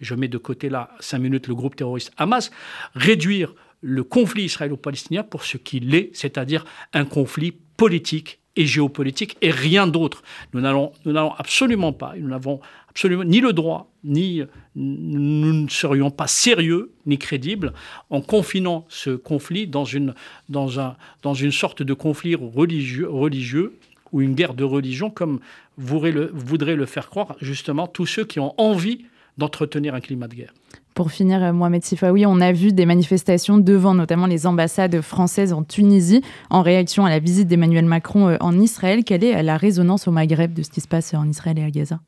je 0.00 0.14
mets 0.14 0.28
de 0.28 0.38
côté 0.38 0.68
là, 0.68 0.90
cinq 1.00 1.18
minutes, 1.18 1.46
le 1.46 1.54
groupe 1.54 1.76
terroriste 1.76 2.12
Hamas, 2.16 2.50
réduire 2.94 3.54
le 3.80 4.04
conflit 4.04 4.44
israélo-palestinien 4.44 5.22
pour 5.22 5.44
ce 5.44 5.56
qu'il 5.56 5.94
est, 5.94 6.10
c'est-à-dire 6.12 6.64
un 6.92 7.04
conflit 7.04 7.52
politique 7.76 8.40
et 8.56 8.66
géopolitique 8.66 9.36
et 9.40 9.50
rien 9.50 9.86
d'autre. 9.86 10.22
Nous 10.52 10.60
n'allons, 10.60 10.92
absolument 11.38 11.92
pas, 11.92 12.14
nous 12.18 12.28
n'avons 12.28 12.60
absolument 12.88 13.24
ni 13.24 13.40
le 13.40 13.52
droit, 13.52 13.90
ni 14.04 14.42
nous 14.74 15.52
ne 15.52 15.68
serions 15.68 16.10
pas 16.10 16.26
sérieux 16.26 16.92
ni 17.06 17.16
crédibles 17.16 17.72
en 18.10 18.20
confinant 18.20 18.84
ce 18.88 19.10
conflit 19.10 19.66
dans 19.66 19.84
une, 19.84 20.14
dans 20.48 20.80
un, 20.80 20.96
dans 21.22 21.34
une 21.34 21.52
sorte 21.52 21.82
de 21.82 21.94
conflit 21.94 22.34
religieux, 22.34 23.08
religieux 23.08 23.78
ou 24.12 24.20
une 24.20 24.34
guerre 24.34 24.54
de 24.54 24.64
religion 24.64 25.10
comme 25.10 25.40
voudraient 25.78 26.12
le, 26.12 26.30
voudraient 26.34 26.76
le 26.76 26.86
faire 26.86 27.08
croire 27.08 27.36
justement 27.40 27.86
tous 27.86 28.06
ceux 28.06 28.24
qui 28.24 28.40
ont 28.40 28.54
envie 28.60 29.04
d'entretenir 29.38 29.94
un 29.94 30.00
climat 30.00 30.28
de 30.28 30.34
guerre. 30.34 30.54
Pour 30.94 31.12
finir, 31.12 31.42
euh, 31.42 31.52
Mohamed 31.52 31.84
Sifawi, 31.84 32.26
on 32.26 32.40
a 32.40 32.52
vu 32.52 32.72
des 32.72 32.84
manifestations 32.84 33.58
devant 33.58 33.94
notamment 33.94 34.26
les 34.26 34.46
ambassades 34.46 35.00
françaises 35.00 35.52
en 35.52 35.62
Tunisie 35.62 36.22
en 36.50 36.62
réaction 36.62 37.06
à 37.06 37.10
la 37.10 37.20
visite 37.20 37.48
d'Emmanuel 37.48 37.86
Macron 37.86 38.28
euh, 38.28 38.36
en 38.40 38.58
Israël. 38.58 39.04
Quelle 39.04 39.24
est 39.24 39.42
la 39.42 39.56
résonance 39.56 40.08
au 40.08 40.10
Maghreb 40.10 40.52
de 40.52 40.62
ce 40.62 40.70
qui 40.70 40.80
se 40.80 40.88
passe 40.88 41.14
en 41.14 41.28
Israël 41.28 41.58
et 41.58 41.64
à 41.64 41.70
Gaza? 41.70 42.00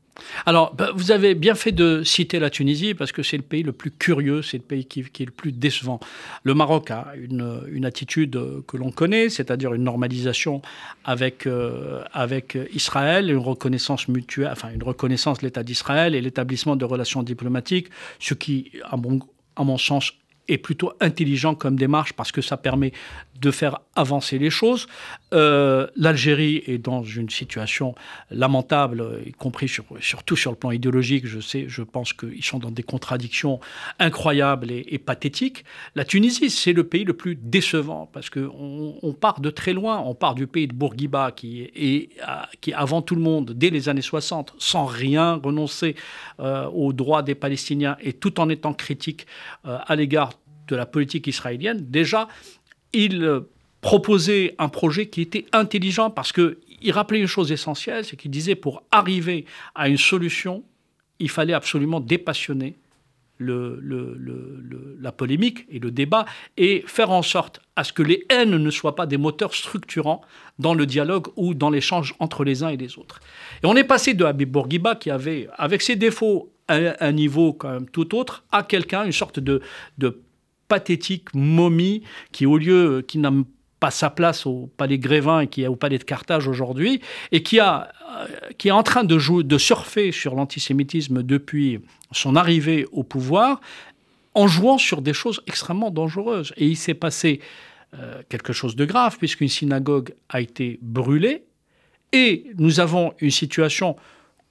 Alors, 0.45 0.73
bah, 0.75 0.91
vous 0.95 1.11
avez 1.11 1.35
bien 1.35 1.55
fait 1.55 1.71
de 1.71 2.03
citer 2.03 2.39
la 2.39 2.49
Tunisie 2.49 2.93
parce 2.93 3.11
que 3.11 3.23
c'est 3.23 3.37
le 3.37 3.43
pays 3.43 3.63
le 3.63 3.71
plus 3.71 3.91
curieux, 3.91 4.41
c'est 4.41 4.57
le 4.57 4.63
pays 4.63 4.85
qui, 4.85 4.99
est 5.01 5.25
le 5.25 5.31
plus 5.31 5.51
décevant. 5.51 5.99
Le 6.43 6.53
Maroc 6.53 6.91
a 6.91 7.13
une, 7.15 7.83
attitude 7.85 8.39
que 8.67 8.77
l'on 8.77 8.91
connaît, 8.91 9.29
c'est-à-dire 9.29 9.73
une 9.73 9.83
normalisation 9.83 10.61
avec, 11.03 11.47
euh, 11.47 12.01
avec 12.13 12.57
Israël, 12.73 13.29
une 13.29 13.37
reconnaissance 13.37 14.07
mutuelle, 14.07 14.49
enfin 14.51 14.69
une 14.73 14.83
reconnaissance 14.83 15.39
de 15.39 15.45
l'État 15.45 15.63
d'Israël 15.63 16.15
et 16.15 16.21
l'établissement 16.21 16.75
de 16.75 16.85
relations 16.85 17.23
diplomatiques, 17.23 17.87
ce 18.19 18.33
qui, 18.33 18.71
à 18.89 18.95
mon, 18.95 19.19
à 19.55 19.63
mon 19.63 19.77
sens, 19.77 20.13
est 20.47 20.57
plutôt 20.57 20.93
intelligent 20.99 21.55
comme 21.55 21.75
démarche 21.75 22.13
parce 22.13 22.31
que 22.31 22.41
ça 22.41 22.57
permet 22.57 22.91
de 23.39 23.51
faire 23.51 23.79
avancer 23.95 24.37
les 24.39 24.49
choses. 24.49 24.87
Euh, 25.33 25.87
L'Algérie 25.95 26.63
est 26.65 26.77
dans 26.77 27.03
une 27.03 27.29
situation 27.29 27.95
lamentable, 28.31 29.21
y 29.25 29.31
compris 29.31 29.67
sur, 29.67 29.85
surtout 29.99 30.35
sur 30.35 30.51
le 30.51 30.57
plan 30.57 30.71
idéologique. 30.71 31.27
Je 31.27 31.39
sais, 31.39 31.65
je 31.67 31.81
pense 31.81 32.13
qu'ils 32.13 32.43
sont 32.43 32.59
dans 32.59 32.71
des 32.71 32.83
contradictions 32.83 33.59
incroyables 33.99 34.71
et, 34.71 34.97
pathétiques. 34.97 35.65
La 35.95 36.05
Tunisie, 36.05 36.49
c'est 36.49 36.73
le 36.73 36.85
pays 36.85 37.03
le 37.03 37.13
plus 37.13 37.35
décevant 37.35 38.09
parce 38.13 38.29
qu'on 38.29 38.95
on 39.01 39.13
part 39.13 39.41
de 39.41 39.49
très 39.49 39.73
loin. 39.73 39.99
On 39.99 40.15
part 40.15 40.35
du 40.35 40.47
pays 40.47 40.67
de 40.67 40.73
Bourguiba 40.73 41.31
qui 41.31 41.63
est, 41.63 42.09
qui 42.61 42.73
avant 42.73 43.01
tout 43.01 43.15
le 43.15 43.21
monde, 43.21 43.51
dès 43.51 43.69
les 43.69 43.89
années 43.89 44.01
60, 44.01 44.53
sans 44.57 44.85
rien 44.85 45.41
renoncer 45.43 45.95
euh, 46.39 46.67
aux 46.67 46.93
droits 46.93 47.23
des 47.23 47.35
Palestiniens 47.35 47.97
et 48.01 48.13
tout 48.13 48.39
en 48.39 48.49
étant 48.49 48.73
critique 48.73 49.27
euh, 49.65 49.77
à 49.85 49.95
l'égard 49.95 50.32
de 50.67 50.75
la 50.75 50.85
politique 50.85 51.27
israélienne, 51.27 51.85
déjà, 51.89 52.27
il 52.93 53.23
euh, 53.23 53.41
proposait 53.81 54.55
un 54.57 54.69
projet 54.69 55.07
qui 55.07 55.21
était 55.21 55.45
intelligent 55.51 56.09
parce 56.09 56.31
qu'il 56.31 56.91
rappelait 56.91 57.19
une 57.19 57.27
chose 57.27 57.51
essentielle, 57.51 58.05
c'est 58.05 58.15
qu'il 58.15 58.31
disait 58.31 58.55
pour 58.55 58.83
arriver 58.91 59.45
à 59.75 59.89
une 59.89 59.97
solution, 59.97 60.63
il 61.19 61.29
fallait 61.29 61.53
absolument 61.53 61.99
dépassionner 61.99 62.77
la 63.39 65.11
polémique 65.11 65.65
et 65.69 65.79
le 65.79 65.91
débat 65.91 66.25
et 66.55 66.83
faire 66.87 67.11
en 67.11 67.21
sorte 67.21 67.59
à 67.75 67.83
ce 67.83 67.91
que 67.91 68.03
les 68.03 68.25
haines 68.29 68.57
ne 68.57 68.69
soient 68.69 68.95
pas 68.95 69.05
des 69.05 69.17
moteurs 69.17 69.53
structurants 69.53 70.21
dans 70.59 70.73
le 70.73 70.85
dialogue 70.85 71.27
ou 71.35 71.53
dans 71.53 71.69
l'échange 71.69 72.15
entre 72.19 72.45
les 72.45 72.63
uns 72.63 72.69
et 72.69 72.77
les 72.77 72.97
autres. 72.97 73.19
Et 73.63 73.65
on 73.65 73.75
est 73.75 73.83
passé 73.83 74.13
de 74.13 74.23
Habib 74.23 74.49
Bourguiba 74.49 74.95
qui 74.95 75.11
avait, 75.11 75.49
avec 75.57 75.81
ses 75.81 75.97
défauts, 75.97 76.51
un, 76.69 77.11
niveau 77.11 77.51
quand 77.51 77.69
même 77.69 77.89
tout 77.89 78.15
autre, 78.15 78.45
à 78.51 78.63
quelqu'un, 78.63 79.03
une 79.03 79.11
sorte 79.11 79.39
de 79.39 79.61
pathétique 80.67 81.33
momie 81.33 82.03
qui, 82.31 82.45
au 82.45 82.57
lieu, 82.57 83.03
qui 83.07 83.17
n'a 83.17 83.31
pas 83.79 83.91
sa 83.91 84.09
place 84.09 84.45
au 84.45 84.69
palais 84.77 84.97
Grévin 84.97 85.41
et 85.41 85.47
qui 85.47 85.63
est 85.63 85.67
au 85.67 85.75
palais 85.75 85.97
de 85.97 86.05
Carthage 86.05 86.47
aujourd'hui, 86.47 87.01
et 87.33 87.43
qui, 87.43 87.59
a, 87.59 87.91
euh, 88.17 88.27
qui 88.57 88.69
est 88.69 88.71
en 88.71 88.83
train 88.83 89.03
de, 89.03 89.19
jouer, 89.19 89.43
de 89.43 89.57
surfer 89.57 90.13
sur 90.13 90.35
l'antisémitisme 90.35 91.21
depuis 91.21 91.81
son 92.13 92.37
arrivée 92.37 92.85
au 92.93 93.03
pouvoir, 93.03 93.59
en 94.35 94.47
jouant 94.47 94.77
sur 94.77 95.01
des 95.01 95.13
choses 95.13 95.41
extrêmement 95.47 95.91
dangereuses. 95.91 96.53
Et 96.55 96.65
il 96.67 96.77
s'est 96.77 96.93
passé 96.93 97.41
euh, 97.93 98.21
quelque 98.29 98.53
chose 98.53 98.77
de 98.77 98.85
grave, 98.85 99.17
puisqu'une 99.17 99.49
synagogue 99.49 100.13
a 100.29 100.39
été 100.39 100.79
brûlée, 100.81 101.43
et 102.13 102.45
nous 102.57 102.79
avons 102.79 103.13
une 103.19 103.31
situation 103.31 103.97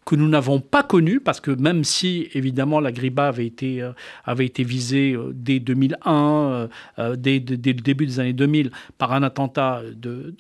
que 0.05 0.17
nous 0.17 0.29
n'avons 0.29 0.61
pas 0.61 0.83
connu, 0.83 1.21
parce 1.21 1.41
que 1.41 1.51
même 1.51 1.85
si, 1.85 2.29
évidemment, 2.35 2.81
la 2.81 2.91
Griba 2.91 3.29
avait 3.29 3.47
été, 3.47 3.81
euh, 3.81 3.93
avait 4.25 4.47
été 4.47 4.65
visée 4.65 5.13
euh, 5.13 5.31
dès 5.33 5.61
2001, 5.61 6.69
euh, 6.99 7.17
dès, 7.17 7.39
le 7.39 7.57
début 7.57 8.07
des 8.07 8.19
années 8.19 8.33
2000, 8.33 8.73
par 8.99 9.13
un 9.13 9.23
attentat 9.23 9.83
de, 9.95 10.35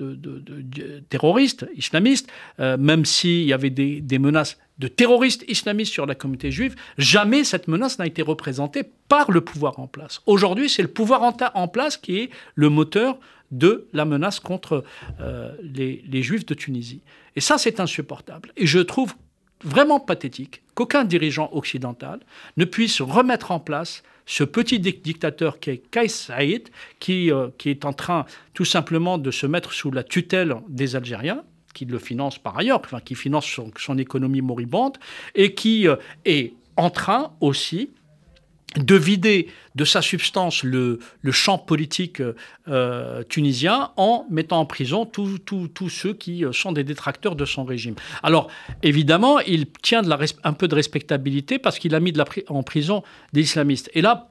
terroristes 1.08 1.66
islamistes, 1.76 2.28
même 2.58 3.04
s'il 3.04 3.44
y 3.44 3.52
avait 3.52 3.70
des, 3.70 4.18
menaces 4.18 4.58
de 4.78 4.88
terroristes 4.88 5.44
islamistes 5.48 5.92
sur 5.92 6.06
la 6.06 6.14
communauté 6.14 6.50
juive, 6.50 6.74
jamais 6.98 7.44
cette 7.44 7.68
menace 7.68 7.98
n'a 7.98 8.06
été 8.06 8.22
représentée 8.22 8.82
par 9.08 9.30
le 9.30 9.42
pouvoir 9.42 9.78
en 9.78 9.86
place. 9.86 10.22
Aujourd'hui, 10.26 10.68
c'est 10.68 10.82
le 10.82 10.88
pouvoir 10.88 11.22
en, 11.22 11.36
en, 11.54 11.68
place 11.68 11.96
qui 11.96 12.18
est 12.18 12.30
le 12.54 12.68
moteur 12.68 13.18
de 13.50 13.86
la 13.92 14.04
menace 14.04 14.40
contre 14.40 14.84
les, 15.62 16.02
les 16.08 16.22
juifs 16.22 16.46
de 16.46 16.54
Tunisie. 16.54 17.02
Et 17.36 17.40
ça, 17.40 17.58
c'est 17.58 17.80
insupportable. 17.80 18.52
Et 18.56 18.66
je 18.66 18.78
trouve 18.78 19.14
vraiment 19.64 20.00
pathétique 20.00 20.62
qu'aucun 20.74 21.04
dirigeant 21.04 21.50
occidental 21.52 22.20
ne 22.56 22.64
puisse 22.64 23.00
remettre 23.00 23.50
en 23.50 23.60
place 23.60 24.02
ce 24.26 24.44
petit 24.44 24.78
dictateur 24.78 25.58
qui 25.58 25.70
est 25.70 25.78
Kais 25.90 26.08
Saïd, 26.08 26.68
qui, 27.00 27.32
euh, 27.32 27.48
qui 27.58 27.70
est 27.70 27.84
en 27.84 27.92
train 27.92 28.24
tout 28.54 28.64
simplement 28.64 29.18
de 29.18 29.30
se 29.30 29.46
mettre 29.46 29.72
sous 29.72 29.90
la 29.90 30.04
tutelle 30.04 30.56
des 30.68 30.96
Algériens, 30.96 31.42
qui 31.74 31.86
le 31.86 31.98
finance 31.98 32.38
par 32.38 32.58
ailleurs, 32.58 32.82
qui 33.04 33.14
finance 33.14 33.46
son, 33.76 33.98
économie 33.98 34.40
moribonde, 34.40 34.98
et 35.34 35.54
qui 35.54 35.88
euh, 35.88 35.96
est 36.24 36.52
en 36.76 36.90
train 36.90 37.32
aussi 37.40 37.90
de 38.76 38.94
vider 38.94 39.48
de 39.74 39.84
sa 39.84 40.02
substance 40.02 40.62
le, 40.64 40.98
champ 41.30 41.58
politique 41.58 42.22
euh, 42.68 43.22
tunisien 43.24 43.90
en 43.96 44.26
mettant 44.30 44.60
en 44.60 44.66
prison 44.66 45.06
tous 45.06 45.88
ceux 45.88 46.14
qui 46.14 46.44
euh, 46.44 46.52
sont 46.52 46.72
des 46.72 46.84
détracteurs 46.84 47.36
de 47.36 47.44
son 47.44 47.64
régime. 47.64 47.94
Alors, 48.22 48.48
évidemment, 48.82 49.40
il 49.40 49.66
tient 49.82 50.02
un 50.44 50.52
peu 50.52 50.68
de 50.68 50.74
respectabilité 50.74 51.58
parce 51.58 51.78
qu'il 51.78 51.94
a 51.94 52.00
mis 52.00 52.12
en 52.48 52.62
prison 52.62 53.02
des 53.32 53.42
islamistes. 53.42 53.90
Et 53.94 54.02
là, 54.02 54.28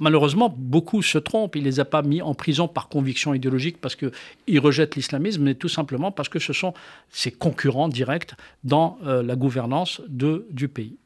malheureusement, 0.00 0.54
beaucoup 0.56 1.02
se 1.02 1.18
trompent. 1.18 1.56
Il 1.56 1.62
ne 1.62 1.68
les 1.68 1.80
a 1.80 1.84
pas 1.84 2.02
mis 2.02 2.22
en 2.22 2.34
prison 2.34 2.68
par 2.68 2.88
conviction 2.88 3.34
idéologique 3.34 3.80
parce 3.80 3.96
qu'ils 3.96 4.60
rejettent 4.60 4.96
l'islamisme, 4.96 5.42
mais 5.42 5.54
tout 5.54 5.68
simplement 5.68 6.12
parce 6.12 6.28
que 6.28 6.38
ce 6.38 6.52
sont 6.52 6.74
ses 7.10 7.30
concurrents 7.30 7.88
directs 7.88 8.34
dans 8.64 8.98
euh, 9.06 9.22
la 9.22 9.36
gouvernance 9.36 10.00
du 10.08 10.68
pays. 10.68 10.96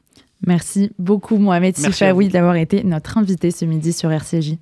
Merci 0.47 0.91
beaucoup 0.99 1.37
Mohamed 1.37 1.77
Sifaoui 1.77 2.29
d'avoir 2.29 2.57
été 2.57 2.83
notre 2.83 3.19
invité 3.19 3.51
ce 3.51 3.65
midi 3.65 3.93
sur 3.93 4.11
RCJ. 4.11 4.57